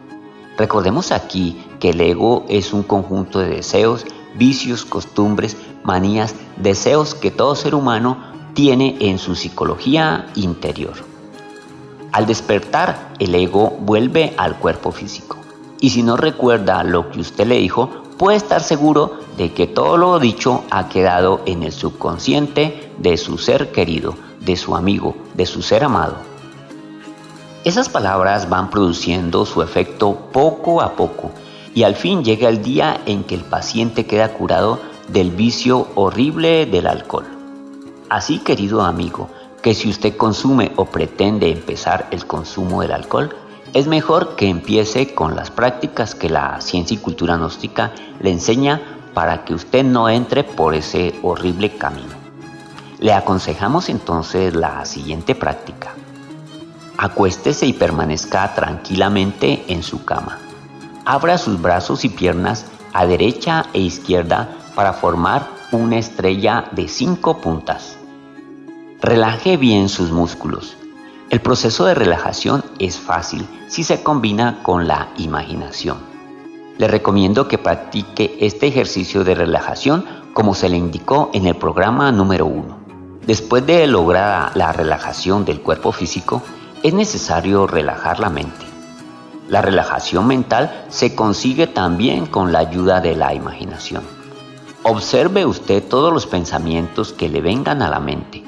Recordemos 0.59 1.11
aquí 1.11 1.65
que 1.81 1.91
el 1.91 2.01
ego 2.01 2.45
es 2.49 2.73
un 2.73 2.83
conjunto 2.83 3.39
de 3.39 3.49
deseos, 3.49 4.05
vicios, 4.35 4.85
costumbres, 4.85 5.57
manías, 5.83 6.35
deseos 6.57 7.15
que 7.15 7.31
todo 7.31 7.55
ser 7.55 7.75
humano 7.75 8.19
tiene 8.55 8.97
en 9.01 9.19
su 9.19 9.35
psicología 9.35 10.27
interior. 10.35 10.95
Al 12.13 12.27
despertar, 12.27 13.15
el 13.19 13.35
ego 13.35 13.77
vuelve 13.81 14.35
al 14.37 14.57
cuerpo 14.59 14.93
físico. 14.93 15.39
Y 15.81 15.91
si 15.91 16.03
no 16.03 16.17
recuerda 16.17 16.85
lo 16.85 17.11
que 17.11 17.21
usted 17.21 17.47
le 17.47 17.59
dijo, 17.59 17.89
puede 18.19 18.37
estar 18.37 18.63
seguro 18.63 19.19
de 19.37 19.53
que 19.53 19.67
todo 19.67 19.97
lo 19.97 20.19
dicho 20.19 20.63
ha 20.71 20.89
quedado 20.89 21.41
en 21.47 21.63
el 21.63 21.73
subconsciente 21.73 22.93
de 22.99 23.17
su 23.17 23.39
ser 23.39 23.73
querido, 23.73 24.15
de 24.41 24.57
su 24.57 24.77
amigo, 24.77 25.17
de 25.35 25.47
su 25.47 25.63
ser 25.63 25.85
amado. 25.85 26.17
Esas 27.65 27.89
palabras 27.89 28.49
van 28.49 28.71
produciendo 28.71 29.47
su 29.47 29.63
efecto 29.63 30.29
poco 30.33 30.83
a 30.83 30.93
poco 30.93 31.31
y 31.75 31.85
al 31.85 31.95
fin 31.95 32.25
llega 32.25 32.49
el 32.49 32.63
día 32.63 33.01
en 33.07 33.25
que 33.25 33.35
el 33.35 33.43
paciente 33.43 34.07
queda 34.07 34.35
curado 34.35 34.81
del 35.09 35.31
vicio 35.31 35.89
horrible 35.95 36.67
del 36.67 36.87
alcohol. 36.87 37.27
Así, 38.09 38.39
querido 38.41 38.83
amigo, 38.83 39.29
que 39.63 39.75
si 39.75 39.89
usted 39.89 40.17
consume 40.17 40.73
o 40.77 40.87
pretende 40.87 41.51
empezar 41.51 42.09
el 42.11 42.27
consumo 42.27 42.83
del 42.83 42.93
alcohol, 42.93 43.35
es 43.73 43.87
mejor 43.87 44.37
que 44.37 44.49
empiece 44.49 45.15
con 45.15 45.35
las 45.35 45.51
prácticas 45.51 46.15
que 46.15 46.29
la 46.29 46.61
ciencia 46.61 46.95
y 46.95 46.99
cultura 46.99 47.37
gnóstica 47.37 47.93
le 48.21 48.31
enseña 48.31 48.83
para 49.15 49.45
que 49.45 49.55
usted 49.55 49.85
no 49.85 50.09
entre 50.09 50.45
por 50.45 50.75
ese 50.75 51.15
horrible 51.23 51.77
camino. 51.77 52.15
Le 52.99 53.13
aconsejamos 53.13 53.89
entonces 53.89 54.55
la 54.55 54.85
siguiente 54.85 55.35
práctica. 55.35 55.95
Acuéstese 56.99 57.67
y 57.67 57.73
permanezca 57.73 58.55
tranquilamente 58.55 59.65
en 59.69 59.83
su 59.83 60.05
cama. 60.05 60.39
Abra 61.05 61.37
sus 61.37 61.61
brazos 61.61 62.05
y 62.05 62.09
piernas 62.09 62.67
a 62.93 63.07
derecha 63.07 63.67
e 63.73 63.81
izquierda 63.81 64.57
para 64.77 64.93
formar 64.93 65.49
una 65.73 65.99
estrella 65.99 66.67
de 66.73 66.87
cinco 66.87 67.39
puntas. 67.39 67.99
Relaje 69.01 69.57
bien 69.57 69.89
sus 69.89 70.13
músculos. 70.13 70.77
El 71.31 71.41
proceso 71.41 71.87
de 71.87 71.95
relajación 71.95 72.65
es 72.79 72.99
fácil 72.99 73.49
si 73.67 73.83
se 73.83 74.03
combina 74.03 74.63
con 74.63 74.87
la 74.87 75.09
imaginación. 75.17 75.97
Le 76.79 76.87
recomiendo 76.87 77.49
que 77.49 77.59
practique 77.59 78.37
este 78.41 78.69
ejercicio 78.69 79.25
de 79.25 79.35
relajación 79.35 80.05
como 80.35 80.55
se 80.55 80.69
le 80.69 80.77
indicó 80.77 81.31
en 81.35 81.47
el 81.47 81.57
programa 81.57 82.13
número 82.13 82.47
1. 82.47 82.79
Después 83.27 83.67
de 83.67 83.87
lograr 83.89 84.57
la 84.57 84.73
relajación 84.73 85.45
del 85.45 85.61
cuerpo 85.61 85.91
físico, 85.91 86.43
es 86.83 86.95
necesario 86.95 87.67
relajar 87.67 88.21
la 88.21 88.31
mente. 88.31 88.72
La 89.49 89.61
relajación 89.61 90.27
mental 90.27 90.85
se 90.89 91.15
consigue 91.15 91.67
también 91.67 92.27
con 92.27 92.53
la 92.53 92.61
ayuda 92.61 93.01
de 93.01 93.17
la 93.17 93.35
imaginación. 93.35 94.03
Observe 94.85 95.47
usted 95.47 95.83
todos 95.89 96.13
los 96.13 96.27
pensamientos 96.27 97.13
que 97.13 97.29
le 97.29 97.41
vengan 97.41 97.83
a 97.83 97.91
la 97.91 98.01
mente, 98.01 98.43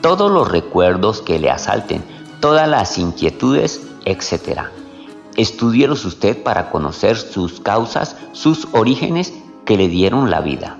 todos 0.00 0.30
los 0.30 0.48
recuerdos 0.48 1.20
que 1.20 1.38
le 1.38 1.50
asalten, 1.50 2.04
todas 2.40 2.68
las 2.68 2.98
inquietudes, 2.98 3.82
etc. 4.04 4.62
Estudielos 5.36 6.04
usted 6.04 6.42
para 6.42 6.70
conocer 6.70 7.16
sus 7.16 7.60
causas, 7.60 8.16
sus 8.32 8.68
orígenes 8.72 9.32
que 9.64 9.76
le 9.76 9.88
dieron 9.88 10.30
la 10.30 10.40
vida. 10.40 10.78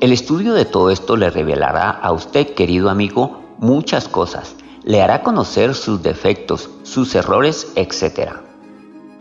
El 0.00 0.12
estudio 0.12 0.54
de 0.54 0.64
todo 0.64 0.90
esto 0.90 1.16
le 1.16 1.30
revelará 1.30 1.90
a 1.90 2.12
usted, 2.12 2.54
querido 2.54 2.88
amigo, 2.88 3.40
muchas 3.58 4.08
cosas. 4.08 4.54
Le 4.84 5.02
hará 5.02 5.22
conocer 5.22 5.74
sus 5.74 6.02
defectos, 6.02 6.70
sus 6.84 7.14
errores, 7.14 7.72
etc. 7.74 8.47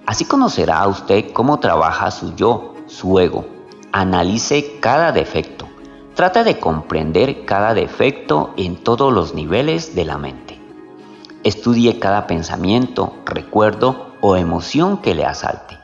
Así 0.07 0.25
conocerá 0.25 0.79
a 0.79 0.87
usted 0.87 1.31
cómo 1.33 1.59
trabaja 1.59 2.09
su 2.09 2.35
yo, 2.35 2.73
su 2.87 3.19
ego. 3.19 3.45
Analice 3.91 4.79
cada 4.79 5.11
defecto. 5.11 5.67
Trata 6.15 6.43
de 6.43 6.59
comprender 6.59 7.45
cada 7.45 7.75
defecto 7.75 8.55
en 8.57 8.77
todos 8.77 9.13
los 9.13 9.35
niveles 9.35 9.93
de 9.93 10.05
la 10.05 10.17
mente. 10.17 10.59
Estudie 11.43 11.99
cada 11.99 12.25
pensamiento, 12.25 13.13
recuerdo 13.25 14.13
o 14.21 14.35
emoción 14.35 14.97
que 14.97 15.13
le 15.13 15.25
asalte. 15.25 15.77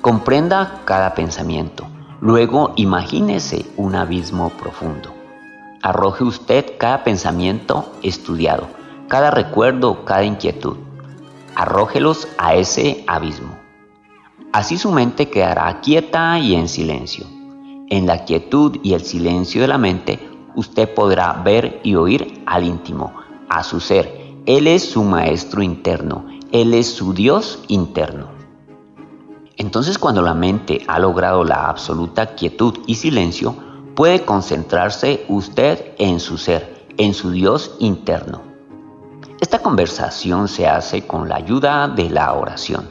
Comprenda 0.00 0.80
cada 0.84 1.14
pensamiento 1.14 1.86
Luego 2.20 2.74
imagínese 2.76 3.64
un 3.78 3.94
abismo 3.94 4.50
profundo. 4.50 5.08
Arroje 5.80 6.22
usted 6.22 6.76
cada 6.76 7.02
pensamiento 7.02 7.90
estudiado, 8.02 8.66
cada 9.08 9.30
recuerdo, 9.30 10.04
cada 10.04 10.24
inquietud. 10.24 10.76
Arrójelos 11.54 12.28
a 12.38 12.54
ese 12.54 13.04
abismo. 13.06 13.58
Así 14.52 14.78
su 14.78 14.90
mente 14.90 15.28
quedará 15.28 15.80
quieta 15.80 16.38
y 16.38 16.54
en 16.54 16.68
silencio. 16.68 17.26
En 17.88 18.06
la 18.06 18.24
quietud 18.24 18.78
y 18.82 18.94
el 18.94 19.02
silencio 19.02 19.60
de 19.60 19.68
la 19.68 19.78
mente, 19.78 20.18
usted 20.54 20.92
podrá 20.94 21.32
ver 21.32 21.80
y 21.82 21.94
oír 21.94 22.42
al 22.46 22.64
íntimo, 22.64 23.12
a 23.48 23.62
su 23.62 23.80
ser. 23.80 24.34
Él 24.46 24.66
es 24.66 24.90
su 24.90 25.04
maestro 25.04 25.62
interno, 25.62 26.26
Él 26.52 26.74
es 26.74 26.92
su 26.92 27.12
Dios 27.12 27.62
interno. 27.68 28.28
Entonces 29.56 29.98
cuando 29.98 30.22
la 30.22 30.34
mente 30.34 30.82
ha 30.86 30.98
logrado 30.98 31.44
la 31.44 31.68
absoluta 31.68 32.34
quietud 32.34 32.78
y 32.86 32.94
silencio, 32.94 33.54
puede 33.94 34.24
concentrarse 34.24 35.24
usted 35.28 35.94
en 35.98 36.18
su 36.18 36.38
ser, 36.38 36.86
en 36.96 37.12
su 37.12 37.30
Dios 37.30 37.76
interno. 37.78 38.49
Esta 39.40 39.60
conversación 39.60 40.48
se 40.48 40.68
hace 40.68 41.06
con 41.06 41.26
la 41.26 41.36
ayuda 41.36 41.88
de 41.88 42.10
la 42.10 42.34
oración. 42.34 42.86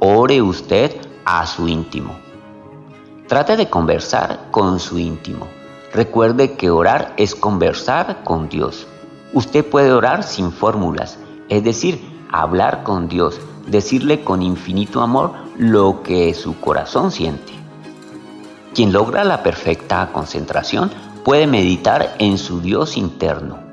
Ore 0.00 0.42
usted 0.42 0.96
a 1.24 1.46
su 1.46 1.68
íntimo. 1.68 2.16
Trate 3.28 3.56
de 3.56 3.70
conversar 3.70 4.48
con 4.50 4.80
su 4.80 4.98
íntimo. 4.98 5.46
Recuerde 5.92 6.56
que 6.56 6.70
orar 6.70 7.14
es 7.16 7.36
conversar 7.36 8.24
con 8.24 8.48
Dios. 8.48 8.88
Usted 9.32 9.64
puede 9.64 9.92
orar 9.92 10.24
sin 10.24 10.50
fórmulas, 10.50 11.16
es 11.48 11.62
decir, 11.62 12.24
hablar 12.32 12.82
con 12.82 13.06
Dios, 13.06 13.40
decirle 13.68 14.24
con 14.24 14.42
infinito 14.42 15.00
amor 15.00 15.30
lo 15.58 16.02
que 16.02 16.34
su 16.34 16.58
corazón 16.58 17.12
siente. 17.12 17.52
Quien 18.74 18.92
logra 18.92 19.22
la 19.22 19.44
perfecta 19.44 20.10
concentración 20.12 20.90
puede 21.24 21.46
meditar 21.46 22.16
en 22.18 22.36
su 22.36 22.60
Dios 22.60 22.96
interno. 22.96 23.67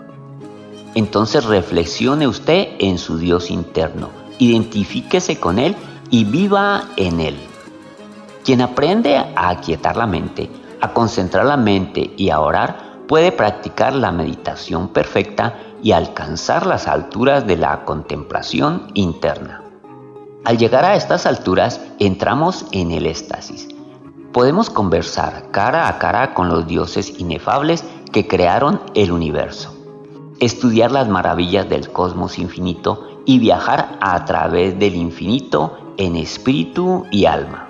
Entonces 0.96 1.44
reflexione 1.44 2.28
usted 2.28 2.70
en 2.80 2.98
su 2.98 3.18
Dios 3.18 3.52
interno, 3.52 4.10
identifíquese 4.40 5.40
con 5.40 5.60
Él 5.60 5.76
y 6.10 6.24
viva 6.24 6.86
en 6.96 7.20
Él. 7.20 7.38
Quien 8.46 8.62
aprende 8.62 9.18
a 9.18 9.50
aquietar 9.50 9.98
la 9.98 10.08
mente, 10.08 10.50
a 10.80 10.94
concentrar 10.94 11.46
la 11.46 11.58
mente 11.58 12.14
y 12.16 12.30
a 12.30 12.40
orar, 12.40 13.04
puede 13.08 13.32
practicar 13.32 13.94
la 13.94 14.12
meditación 14.12 14.88
perfecta 14.88 15.60
y 15.84 15.92
alcanzar 15.92 16.66
las 16.66 16.88
alturas 16.88 17.46
de 17.46 17.58
la 17.58 17.84
contemplación 17.86 18.88
interna. 18.94 19.64
Al 20.46 20.58
llegar 20.58 20.86
a 20.86 20.96
estas 20.96 21.26
alturas 21.26 21.82
entramos 22.00 22.66
en 22.72 22.92
el 22.92 23.06
éxtasis. 23.06 23.68
Podemos 24.32 24.70
conversar 24.70 25.50
cara 25.52 25.88
a 25.88 25.98
cara 25.98 26.34
con 26.34 26.50
los 26.50 26.68
dioses 26.68 27.20
inefables 27.20 27.84
que 28.12 28.28
crearon 28.28 28.80
el 28.94 29.12
universo, 29.12 29.75
estudiar 30.40 30.92
las 30.92 31.08
maravillas 31.08 31.70
del 31.70 31.92
cosmos 31.92 32.38
infinito 32.40 33.22
y 33.26 33.40
viajar 33.40 33.98
a 34.02 34.26
través 34.26 34.78
del 34.78 34.96
infinito 34.96 35.78
en 35.98 36.16
espíritu 36.16 37.06
y 37.12 37.26
alma. 37.26 37.70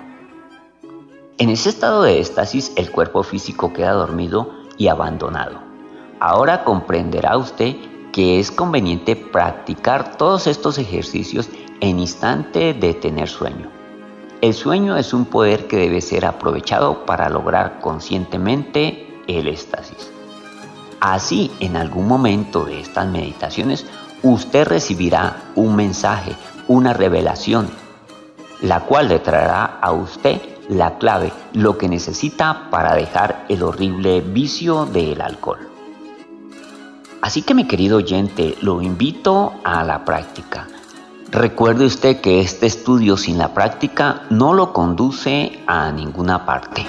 En 1.38 1.50
ese 1.50 1.68
estado 1.68 2.02
de 2.02 2.18
éxtasis 2.18 2.72
el 2.76 2.90
cuerpo 2.90 3.22
físico 3.22 3.72
queda 3.72 3.92
dormido 3.92 4.50
y 4.78 4.88
abandonado. 4.88 5.60
Ahora 6.18 6.64
comprenderá 6.64 7.36
usted 7.36 7.76
que 8.12 8.38
es 8.38 8.50
conveniente 8.50 9.14
practicar 9.16 10.16
todos 10.16 10.46
estos 10.46 10.78
ejercicios 10.78 11.50
en 11.80 11.98
instante 11.98 12.72
de 12.72 12.94
tener 12.94 13.28
sueño. 13.28 13.70
El 14.40 14.54
sueño 14.54 14.96
es 14.96 15.12
un 15.12 15.26
poder 15.26 15.66
que 15.66 15.76
debe 15.76 16.00
ser 16.00 16.24
aprovechado 16.24 17.04
para 17.04 17.28
lograr 17.28 17.80
conscientemente 17.80 19.22
el 19.26 19.48
éxtasis. 19.48 20.15
Así, 21.00 21.50
en 21.60 21.76
algún 21.76 22.08
momento 22.08 22.64
de 22.64 22.80
estas 22.80 23.06
meditaciones, 23.08 23.86
usted 24.22 24.66
recibirá 24.66 25.50
un 25.54 25.76
mensaje, 25.76 26.34
una 26.68 26.92
revelación, 26.92 27.68
la 28.60 28.80
cual 28.80 29.08
le 29.08 29.18
traerá 29.18 29.78
a 29.80 29.92
usted 29.92 30.40
la 30.68 30.98
clave, 30.98 31.32
lo 31.52 31.78
que 31.78 31.88
necesita 31.88 32.68
para 32.70 32.94
dejar 32.94 33.44
el 33.48 33.62
horrible 33.62 34.20
vicio 34.20 34.86
del 34.86 35.20
alcohol. 35.20 35.68
Así 37.22 37.42
que 37.42 37.54
mi 37.54 37.66
querido 37.66 37.98
oyente, 37.98 38.56
lo 38.60 38.82
invito 38.82 39.54
a 39.64 39.84
la 39.84 40.04
práctica. 40.04 40.68
Recuerde 41.30 41.84
usted 41.84 42.20
que 42.20 42.40
este 42.40 42.66
estudio 42.66 43.16
sin 43.16 43.38
la 43.38 43.52
práctica 43.52 44.22
no 44.30 44.54
lo 44.54 44.72
conduce 44.72 45.60
a 45.66 45.90
ninguna 45.90 46.46
parte. 46.46 46.86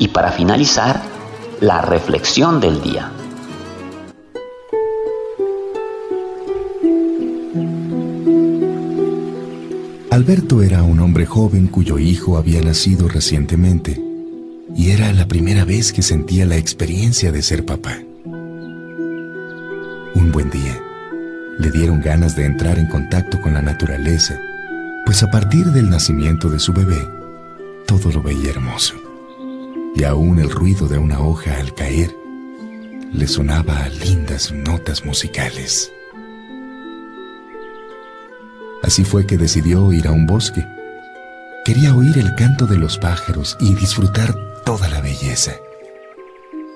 Y 0.00 0.08
para 0.08 0.32
finalizar, 0.32 1.02
la 1.60 1.82
reflexión 1.82 2.58
del 2.58 2.80
día. 2.80 3.12
Alberto 10.10 10.62
era 10.62 10.82
un 10.82 11.00
hombre 11.00 11.26
joven 11.26 11.66
cuyo 11.66 11.98
hijo 11.98 12.38
había 12.38 12.62
nacido 12.62 13.08
recientemente 13.08 14.02
y 14.74 14.90
era 14.90 15.12
la 15.12 15.28
primera 15.28 15.66
vez 15.66 15.92
que 15.92 16.00
sentía 16.00 16.46
la 16.46 16.56
experiencia 16.56 17.30
de 17.30 17.42
ser 17.42 17.66
papá. 17.66 17.98
Un 20.14 20.32
buen 20.32 20.48
día, 20.48 20.80
le 21.58 21.70
dieron 21.70 22.00
ganas 22.00 22.36
de 22.36 22.46
entrar 22.46 22.78
en 22.78 22.86
contacto 22.86 23.38
con 23.42 23.52
la 23.52 23.60
naturaleza, 23.60 24.40
pues 25.04 25.22
a 25.22 25.30
partir 25.30 25.66
del 25.66 25.90
nacimiento 25.90 26.48
de 26.48 26.58
su 26.58 26.72
bebé, 26.72 27.06
todo 27.86 28.10
lo 28.10 28.22
veía 28.22 28.48
hermoso. 28.48 29.09
Y 29.94 30.04
aún 30.04 30.38
el 30.38 30.50
ruido 30.50 30.88
de 30.88 30.98
una 30.98 31.20
hoja 31.20 31.58
al 31.58 31.74
caer 31.74 32.16
le 33.12 33.26
sonaba 33.26 33.84
a 33.84 33.88
lindas 33.88 34.52
notas 34.52 35.04
musicales. 35.04 35.92
Así 38.82 39.04
fue 39.04 39.26
que 39.26 39.36
decidió 39.36 39.92
ir 39.92 40.06
a 40.06 40.12
un 40.12 40.26
bosque. 40.26 40.66
Quería 41.64 41.94
oír 41.94 42.16
el 42.18 42.34
canto 42.34 42.66
de 42.66 42.78
los 42.78 42.98
pájaros 42.98 43.56
y 43.60 43.74
disfrutar 43.74 44.34
toda 44.64 44.88
la 44.88 45.00
belleza. 45.00 45.52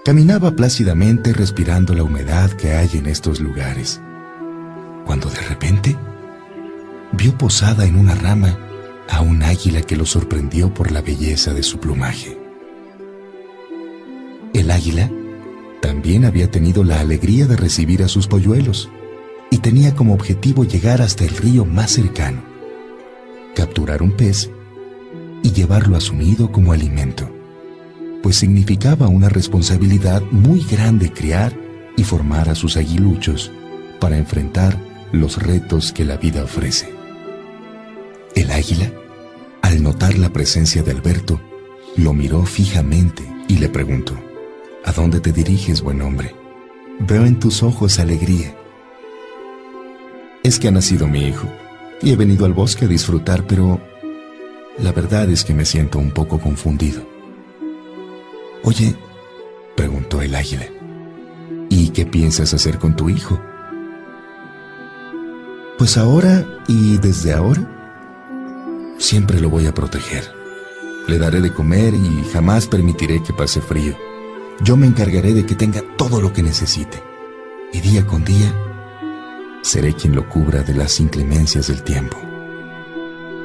Caminaba 0.04 0.50
plácidamente 0.50 1.32
respirando 1.32 1.94
la 1.94 2.02
humedad 2.02 2.50
que 2.50 2.72
hay 2.74 2.90
en 2.94 3.06
estos 3.06 3.40
lugares, 3.40 4.02
cuando 5.06 5.30
de 5.30 5.40
repente 5.40 5.96
vio 7.12 7.36
posada 7.38 7.86
en 7.86 7.96
una 7.96 8.14
rama 8.14 8.58
a 9.08 9.22
un 9.22 9.42
águila 9.42 9.80
que 9.80 9.96
lo 9.96 10.04
sorprendió 10.04 10.74
por 10.74 10.92
la 10.92 11.00
belleza 11.00 11.54
de 11.54 11.62
su 11.62 11.78
plumaje. 11.78 12.43
El 14.54 14.70
águila 14.70 15.10
también 15.82 16.24
había 16.24 16.50
tenido 16.50 16.82
la 16.82 17.00
alegría 17.00 17.46
de 17.46 17.56
recibir 17.56 18.02
a 18.02 18.08
sus 18.08 18.26
polluelos 18.26 18.88
y 19.50 19.58
tenía 19.58 19.94
como 19.94 20.14
objetivo 20.14 20.64
llegar 20.64 21.02
hasta 21.02 21.24
el 21.24 21.36
río 21.36 21.66
más 21.66 21.90
cercano, 21.90 22.42
capturar 23.54 24.02
un 24.02 24.12
pez 24.12 24.50
y 25.42 25.52
llevarlo 25.52 25.96
a 25.96 26.00
su 26.00 26.14
nido 26.14 26.50
como 26.50 26.72
alimento 26.72 27.28
pues 28.24 28.36
significaba 28.36 29.06
una 29.06 29.28
responsabilidad 29.28 30.22
muy 30.30 30.64
grande 30.64 31.12
criar 31.12 31.54
y 31.94 32.04
formar 32.04 32.48
a 32.48 32.54
sus 32.54 32.78
aguiluchos 32.78 33.52
para 34.00 34.16
enfrentar 34.16 34.80
los 35.12 35.42
retos 35.42 35.92
que 35.92 36.06
la 36.06 36.16
vida 36.16 36.42
ofrece. 36.42 36.88
El 38.34 38.50
águila, 38.50 38.90
al 39.60 39.82
notar 39.82 40.16
la 40.16 40.30
presencia 40.30 40.82
de 40.82 40.92
Alberto, 40.92 41.38
lo 41.98 42.14
miró 42.14 42.46
fijamente 42.46 43.30
y 43.46 43.58
le 43.58 43.68
preguntó, 43.68 44.18
¿A 44.84 44.92
dónde 44.92 45.18
te 45.18 45.32
diriges, 45.32 45.80
buen 45.80 46.02
hombre? 46.02 46.36
Veo 47.00 47.24
en 47.24 47.38
tus 47.38 47.62
ojos 47.62 47.98
alegría. 47.98 48.54
Es 50.42 50.58
que 50.58 50.68
ha 50.68 50.70
nacido 50.70 51.08
mi 51.08 51.26
hijo 51.26 51.48
y 52.02 52.12
he 52.12 52.16
venido 52.16 52.44
al 52.44 52.52
bosque 52.52 52.84
a 52.84 52.88
disfrutar, 52.88 53.46
pero 53.46 53.80
la 54.78 54.92
verdad 54.92 55.30
es 55.30 55.42
que 55.42 55.54
me 55.54 55.64
siento 55.64 55.98
un 55.98 56.10
poco 56.10 56.38
confundido. 56.38 57.02
Oye, 58.62 58.94
preguntó 59.74 60.20
el 60.20 60.34
águila, 60.34 60.66
¿y 61.70 61.88
qué 61.88 62.04
piensas 62.04 62.52
hacer 62.52 62.78
con 62.78 62.94
tu 62.94 63.08
hijo? 63.08 63.40
Pues 65.78 65.96
ahora 65.96 66.62
y 66.68 66.98
desde 66.98 67.32
ahora, 67.32 68.94
siempre 68.98 69.40
lo 69.40 69.48
voy 69.48 69.66
a 69.66 69.72
proteger. 69.72 70.30
Le 71.08 71.16
daré 71.16 71.40
de 71.40 71.54
comer 71.54 71.94
y 71.94 72.22
jamás 72.34 72.66
permitiré 72.66 73.22
que 73.22 73.32
pase 73.32 73.62
frío. 73.62 73.96
Yo 74.62 74.76
me 74.76 74.86
encargaré 74.86 75.34
de 75.34 75.44
que 75.44 75.54
tenga 75.54 75.82
todo 75.96 76.20
lo 76.20 76.32
que 76.32 76.42
necesite. 76.42 77.02
Y 77.72 77.80
día 77.80 78.06
con 78.06 78.24
día, 78.24 78.54
seré 79.62 79.94
quien 79.94 80.14
lo 80.14 80.28
cubra 80.28 80.62
de 80.62 80.74
las 80.74 81.00
inclemencias 81.00 81.66
del 81.66 81.82
tiempo. 81.82 82.16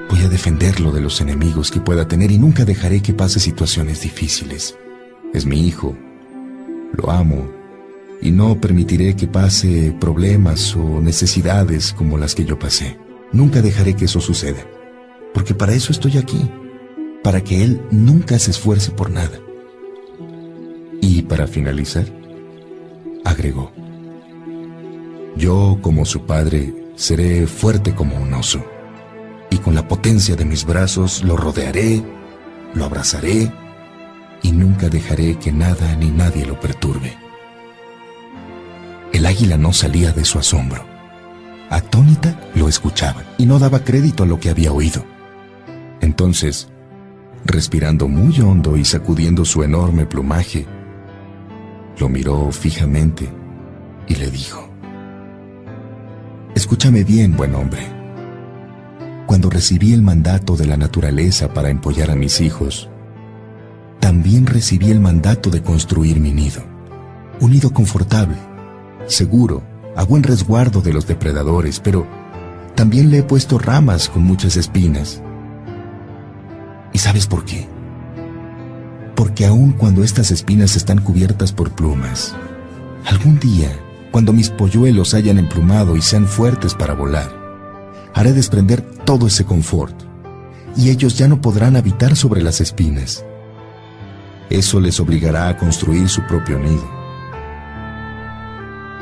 Voy 0.10 0.22
a 0.22 0.30
defenderlo 0.30 0.92
de 0.92 1.02
los 1.02 1.20
enemigos 1.20 1.72
que 1.72 1.80
pueda 1.80 2.08
tener 2.08 2.32
y 2.32 2.38
nunca 2.38 2.64
dejaré 2.64 3.02
que 3.02 3.14
pase 3.14 3.40
situaciones 3.40 4.02
difíciles. 4.02 4.78
Es 5.34 5.46
mi 5.46 5.68
hijo. 5.68 5.96
Lo 6.94 7.12
amo. 7.12 7.50
Y 8.22 8.32
no 8.32 8.60
permitiré 8.60 9.16
que 9.16 9.28
pase 9.28 9.96
problemas 10.00 10.76
o 10.76 11.02
necesidades 11.02 11.94
como 11.94 12.18
las 12.18 12.36
que 12.36 12.46
yo 12.46 12.60
pasé. 12.60 12.98
Nunca 13.32 13.62
dejaré 13.62 13.96
que 13.96 14.06
eso 14.06 14.22
suceda. 14.22 14.66
Porque 15.34 15.56
para 15.56 15.74
eso 15.74 15.92
estoy 15.92 16.18
aquí. 16.18 16.50
Para 17.24 17.44
que 17.44 17.64
Él 17.64 17.82
nunca 17.92 18.38
se 18.40 18.52
esfuerce 18.52 18.92
por 18.92 19.10
nada. 19.10 19.40
Y 21.02 21.22
para 21.24 21.48
finalizar, 21.48 22.06
agregó, 23.26 23.72
yo 25.38 25.78
como 25.82 26.06
su 26.06 26.26
padre 26.26 26.74
seré 26.96 27.48
fuerte 27.48 27.94
como 27.94 28.18
un 28.18 28.34
oso, 28.34 28.64
y 29.50 29.58
con 29.58 29.76
la 29.76 29.88
potencia 29.88 30.36
de 30.36 30.46
mis 30.46 30.66
brazos 30.66 31.24
lo 31.24 31.38
rodearé, 31.38 32.04
lo 32.74 32.86
abrazaré 32.86 33.52
y 34.42 34.52
nunca 34.52 34.90
dejaré 34.90 35.38
que 35.38 35.52
nada 35.52 35.96
ni 35.96 36.10
nadie 36.10 36.46
lo 36.46 36.60
perturbe. 36.60 37.18
El 39.12 39.26
águila 39.26 39.58
no 39.58 39.74
salía 39.74 40.12
de 40.12 40.24
su 40.24 40.40
asombro. 40.40 40.86
Atónita 41.70 42.40
lo 42.56 42.68
escuchaba 42.68 43.24
y 43.38 43.46
no 43.46 43.60
daba 43.60 43.84
crédito 43.84 44.24
a 44.24 44.26
lo 44.26 44.40
que 44.40 44.50
había 44.50 44.72
oído. 44.72 45.04
Entonces, 46.02 46.70
respirando 47.46 48.08
muy 48.08 48.40
hondo 48.42 48.78
y 48.78 48.86
sacudiendo 48.86 49.46
su 49.46 49.64
enorme 49.64 50.06
plumaje, 50.06 50.66
lo 52.00 52.10
miró 52.10 52.52
fijamente 52.52 53.30
y 54.08 54.16
le 54.16 54.32
dijo, 54.32 54.70
Escúchame 56.56 57.04
bien, 57.04 57.36
buen 57.36 57.56
hombre. 57.56 57.82
cuando 59.28 59.50
recibí 59.52 59.94
el 59.94 60.02
mandato 60.02 60.58
de 60.58 60.66
la 60.66 60.76
naturaleza 60.76 61.54
para 61.54 61.70
empollar 61.70 62.10
a 62.10 62.16
mis 62.16 62.42
hijos, 62.42 62.90
también 64.00 64.48
recibí 64.48 64.90
el 64.90 65.00
mandato 65.00 65.52
de 65.52 65.62
construir 65.62 66.20
mi 66.20 66.32
nido. 66.32 66.64
Un 67.40 67.52
nido 67.52 67.72
confortable, 67.72 68.36
seguro, 69.06 69.62
a 69.96 70.04
buen 70.04 70.24
resguardo 70.24 70.82
de 70.82 70.94
los 70.94 71.06
depredadores, 71.06 71.80
pero 71.80 72.08
también 72.76 73.12
le 73.12 73.20
he 73.20 73.24
puesto 73.24 73.60
ramas 73.60 74.10
con 74.10 74.24
muchas 74.24 74.58
espinas. 74.58 75.22
¿Y 76.92 76.98
sabes 76.98 77.28
por 77.28 77.46
qué? 77.46 77.68
Porque 79.20 79.46
aun 79.46 79.74
cuando 79.74 80.02
estas 80.02 80.32
espinas 80.32 80.78
están 80.78 81.02
cubiertas 81.02 81.52
por 81.52 81.72
plumas, 81.72 82.34
algún 83.06 83.38
día, 83.38 83.78
cuando 84.12 84.32
mis 84.32 84.50
polluelos 84.50 85.14
hayan 85.14 85.38
emplumado 85.38 85.98
y 85.98 86.02
sean 86.02 86.26
fuertes 86.26 86.74
para 86.74 86.94
volar, 86.94 87.30
haré 88.14 88.32
desprender 88.32 88.82
todo 88.82 89.28
ese 89.28 89.44
confort 89.44 89.94
y 90.78 90.90
ellos 90.90 91.18
ya 91.18 91.28
no 91.28 91.42
podrán 91.42 91.76
habitar 91.76 92.16
sobre 92.16 92.42
las 92.42 92.62
espinas. 92.62 93.26
Eso 94.50 94.80
les 94.80 95.02
obligará 95.02 95.50
a 95.50 95.58
construir 95.58 96.08
su 96.08 96.26
propio 96.26 96.58
nido. 96.58 96.90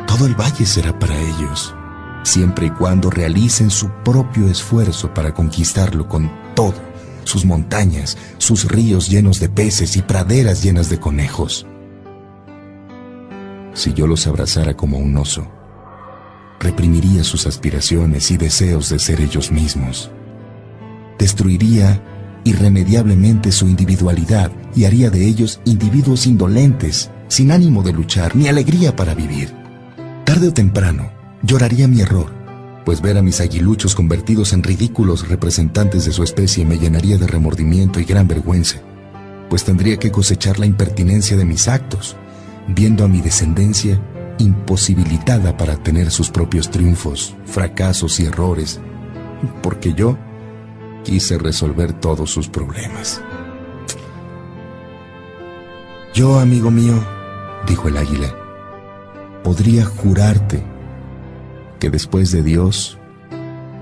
Todo 0.08 0.26
el 0.26 0.34
valle 0.34 0.66
será 0.66 0.98
para 0.98 1.16
ellos, 1.16 1.76
siempre 2.24 2.66
y 2.66 2.72
cuando 2.72 3.12
realicen 3.12 3.70
su 3.70 3.88
propio 4.04 4.48
esfuerzo 4.48 5.14
para 5.14 5.36
conquistarlo 5.36 6.08
con 6.08 6.32
todo, 6.56 6.87
sus 7.28 7.46
montañas, 7.46 8.18
sus 8.38 8.66
ríos 8.66 9.10
llenos 9.10 9.40
de 9.40 9.50
peces 9.50 9.98
y 9.98 10.02
praderas 10.02 10.64
llenas 10.64 10.90
de 10.90 11.00
conejos. 11.00 11.68
Si 13.74 13.94
yo 13.94 14.08
los 14.08 14.26
abrazara 14.26 14.76
como 14.76 14.98
un 14.98 15.16
oso, 15.18 15.46
reprimiría 16.60 17.24
sus 17.24 17.46
aspiraciones 17.46 18.32
y 18.32 18.38
deseos 18.38 18.90
de 18.90 18.98
ser 18.98 19.22
ellos 19.22 19.52
mismos. 19.52 20.10
Destruiría 21.20 22.02
irremediablemente 22.44 23.52
su 23.52 23.68
individualidad 23.68 24.52
y 24.74 24.86
haría 24.86 25.10
de 25.10 25.28
ellos 25.28 25.60
individuos 25.66 26.26
indolentes, 26.26 27.12
sin 27.28 27.52
ánimo 27.52 27.84
de 27.84 27.94
luchar 27.94 28.36
ni 28.36 28.48
alegría 28.48 28.96
para 28.96 29.14
vivir. 29.14 29.54
Tarde 30.24 30.48
o 30.48 30.54
temprano, 30.54 31.12
lloraría 31.44 31.88
mi 31.88 32.02
error, 32.02 32.37
pues 32.88 33.02
ver 33.02 33.18
a 33.18 33.22
mis 33.22 33.42
aguiluchos 33.42 33.96
convertidos 33.96 34.54
en 34.54 34.64
ridículos 34.64 35.28
representantes 35.28 36.06
de 36.06 36.14
su 36.14 36.24
especie 36.24 36.64
me 36.64 36.80
llenaría 36.80 37.18
de 37.18 37.28
remordimiento 37.28 38.00
y 38.00 38.06
gran 38.06 38.30
vergüenza, 38.30 38.78
pues 39.50 39.66
tendría 39.66 39.98
que 39.98 40.10
cosechar 40.10 40.58
la 40.58 40.68
impertinencia 40.68 41.36
de 41.36 41.44
mis 41.44 41.68
actos, 41.68 42.16
viendo 42.66 43.04
a 43.04 43.10
mi 43.10 43.20
descendencia 43.20 44.02
imposibilitada 44.38 45.58
para 45.58 45.76
tener 45.76 46.12
sus 46.12 46.30
propios 46.30 46.72
triunfos, 46.72 47.36
fracasos 47.46 48.22
y 48.22 48.26
errores, 48.28 48.80
porque 49.62 49.94
yo 49.94 50.18
quise 51.04 51.38
resolver 51.38 51.92
todos 51.92 52.32
sus 52.32 52.48
problemas. 52.48 53.22
Yo, 56.14 56.40
amigo 56.40 56.72
mío, 56.72 57.04
dijo 57.68 57.90
el 57.90 57.98
águila, 57.98 58.34
podría 59.44 59.84
jurarte 59.84 60.77
que 61.78 61.90
después 61.90 62.32
de 62.32 62.44
Dios 62.44 62.98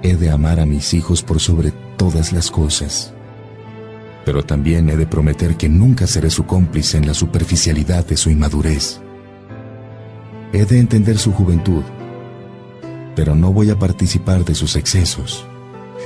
he 0.04 0.16
de 0.16 0.30
amar 0.30 0.60
a 0.60 0.66
mis 0.66 0.94
hijos 0.94 1.24
por 1.24 1.40
sobre 1.40 1.72
todas 1.98 2.34
las 2.34 2.52
cosas, 2.52 3.14
pero 4.26 4.44
también 4.44 4.90
he 4.90 4.98
de 4.98 5.06
prometer 5.06 5.56
que 5.56 5.70
nunca 5.70 6.08
seré 6.08 6.30
su 6.30 6.46
cómplice 6.46 6.98
en 6.98 7.08
la 7.08 7.14
superficialidad 7.14 8.06
de 8.06 8.18
su 8.18 8.30
inmadurez. 8.30 9.00
He 10.52 10.66
de 10.66 10.80
entender 10.80 11.18
su 11.18 11.32
juventud, 11.32 11.84
pero 13.16 13.36
no 13.36 13.52
voy 13.54 13.70
a 13.70 13.80
participar 13.80 14.44
de 14.46 14.56
sus 14.56 14.76
excesos. 14.76 15.46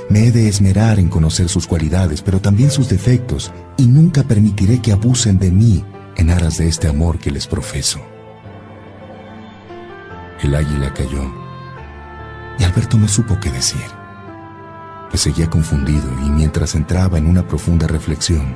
Me 0.08 0.26
he 0.26 0.32
de 0.32 0.48
esmerar 0.48 0.98
en 0.98 1.08
conocer 1.08 1.48
sus 1.48 1.66
cualidades, 1.66 2.22
pero 2.22 2.40
también 2.40 2.70
sus 2.70 2.88
defectos, 2.88 3.52
y 3.76 3.86
nunca 3.86 4.22
permitiré 4.22 4.80
que 4.80 4.92
abusen 4.92 5.38
de 5.38 5.50
mí 5.50 5.84
en 6.16 6.30
aras 6.30 6.58
de 6.58 6.68
este 6.68 6.88
amor 6.88 7.18
que 7.18 7.30
les 7.30 7.46
profeso. 7.46 8.00
El 10.42 10.54
águila 10.54 10.92
cayó, 10.94 11.39
y 12.60 12.64
Alberto 12.64 12.98
no 12.98 13.08
supo 13.08 13.40
qué 13.40 13.50
decir. 13.50 13.80
Pues 15.08 15.22
seguía 15.22 15.48
confundido 15.48 16.08
y 16.24 16.30
mientras 16.30 16.74
entraba 16.74 17.18
en 17.18 17.26
una 17.26 17.48
profunda 17.48 17.86
reflexión, 17.86 18.54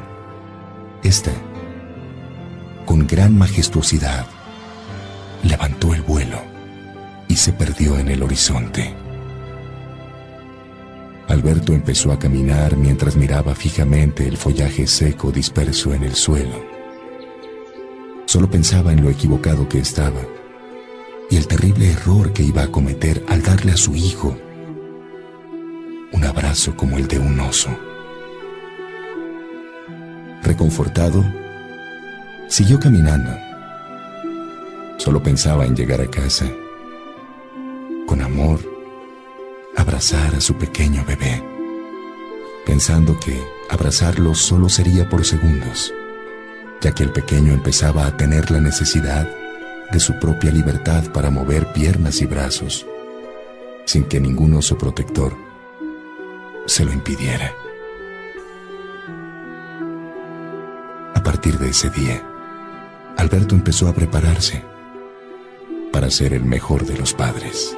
esta, 1.02 1.32
con 2.84 3.07
gran 3.07 3.36
majestuosidad, 3.36 4.26
levantó 5.42 5.94
el 5.94 6.02
vuelo 6.02 6.38
y 7.28 7.36
se 7.36 7.52
perdió 7.55 7.98
en 7.98 8.09
el 8.09 8.22
horizonte. 8.22 8.94
Alberto 11.26 11.72
empezó 11.72 12.12
a 12.12 12.18
caminar 12.18 12.76
mientras 12.76 13.16
miraba 13.16 13.55
fijamente 13.55 14.28
el 14.28 14.36
follaje 14.36 14.86
seco 14.86 15.32
disperso 15.32 15.94
en 15.94 16.05
el 16.05 16.14
suelo. 16.14 16.62
Solo 18.26 18.50
pensaba 18.50 18.92
en 18.92 19.02
lo 19.02 19.09
equivocado 19.09 19.66
que 19.66 19.78
estaba 19.78 20.20
y 21.31 21.37
el 21.37 21.47
terrible 21.47 21.91
error 21.91 22.33
que 22.33 22.43
iba 22.43 22.62
a 22.62 22.70
cometer 22.70 23.25
al 23.29 23.43
darle 23.43 23.72
a 23.72 23.77
su 23.77 23.95
hijo 23.95 24.37
un 26.14 26.25
abrazo 26.25 26.77
como 26.77 26.97
el 26.97 27.09
de 27.09 27.18
un 27.18 27.41
oso. 27.41 27.70
Reconfortado, 30.45 31.25
siguió 32.49 32.79
caminando. 32.79 33.31
Solo 34.97 35.20
pensaba 35.22 35.66
en 35.66 35.75
llegar 35.75 36.01
a 36.01 36.09
casa. 36.09 36.47
Con 38.07 38.22
amor, 38.22 38.61
abrazar 39.77 40.37
a 40.37 40.41
su 40.41 40.55
pequeño 40.55 41.05
bebé, 41.05 41.43
pensando 42.64 43.18
que 43.18 43.43
abrazarlo 43.68 44.37
solo 44.37 44.68
sería 44.68 45.09
por 45.09 45.25
segundos, 45.25 45.93
ya 46.81 46.93
que 46.93 47.03
el 47.03 47.11
pequeño 47.11 47.53
empezaba 47.53 48.07
a 48.07 48.16
tener 48.16 48.53
la 48.53 48.61
necesidad 48.61 49.29
su 50.01 50.18
propia 50.18 50.51
libertad 50.51 51.05
para 51.12 51.30
mover 51.30 51.72
piernas 51.72 52.20
y 52.20 52.26
brazos, 52.26 52.86
sin 53.84 54.05
que 54.05 54.20
ningún 54.20 54.55
oso 54.55 54.76
protector 54.78 55.36
se 56.66 56.84
lo 56.84 56.92
impidiera. 56.92 57.53
A 61.14 61.22
partir 61.22 61.59
de 61.59 61.70
ese 61.70 61.90
día, 61.90 62.22
Alberto 63.16 63.55
empezó 63.55 63.88
a 63.88 63.95
prepararse 63.95 64.62
para 65.92 66.11
ser 66.11 66.32
el 66.32 66.45
mejor 66.45 66.86
de 66.86 66.99
los 66.99 67.14
padres. 67.14 67.76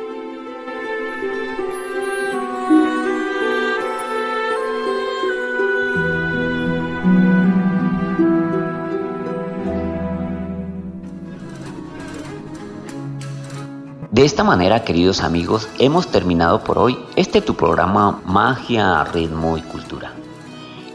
De 14.17 14.25
esta 14.25 14.43
manera, 14.43 14.83
queridos 14.83 15.23
amigos, 15.23 15.69
hemos 15.79 16.09
terminado 16.09 16.65
por 16.65 16.79
hoy 16.79 16.99
este 17.17 17.43
tu 17.43 17.55
programa 17.55 18.23
Magia, 18.25 19.05
Ritmo 19.05 19.59
y 19.59 19.61
Cultura. 19.61 20.15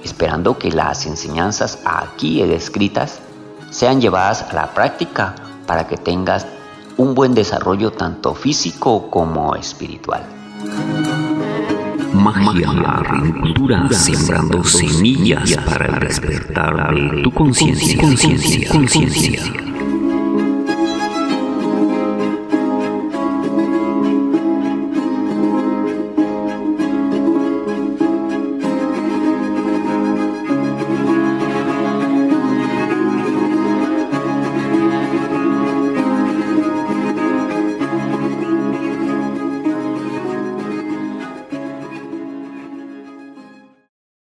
Esperando 0.03 0.57
que 0.57 0.71
las 0.71 1.05
enseñanzas 1.05 1.77
aquí 1.85 2.41
descritas 2.41 3.19
sean 3.69 4.01
llevadas 4.01 4.41
a 4.41 4.53
la 4.55 4.73
práctica 4.73 5.35
para 5.67 5.85
que 5.85 5.97
tengas 5.97 6.47
un 6.97 7.13
buen 7.13 7.35
desarrollo 7.35 7.91
tanto 7.91 8.33
físico 8.33 9.11
como 9.11 9.55
espiritual. 9.55 10.23
Magia, 12.15 12.71
Ritmo 13.03 13.35
y 13.35 13.39
Cultura, 13.39 13.87
sembrando 13.91 14.63
semillas 14.63 15.57
para 15.57 15.99
despertar 15.99 16.91
de 16.95 17.21
tu 17.21 17.31
conciencia. 17.31 18.01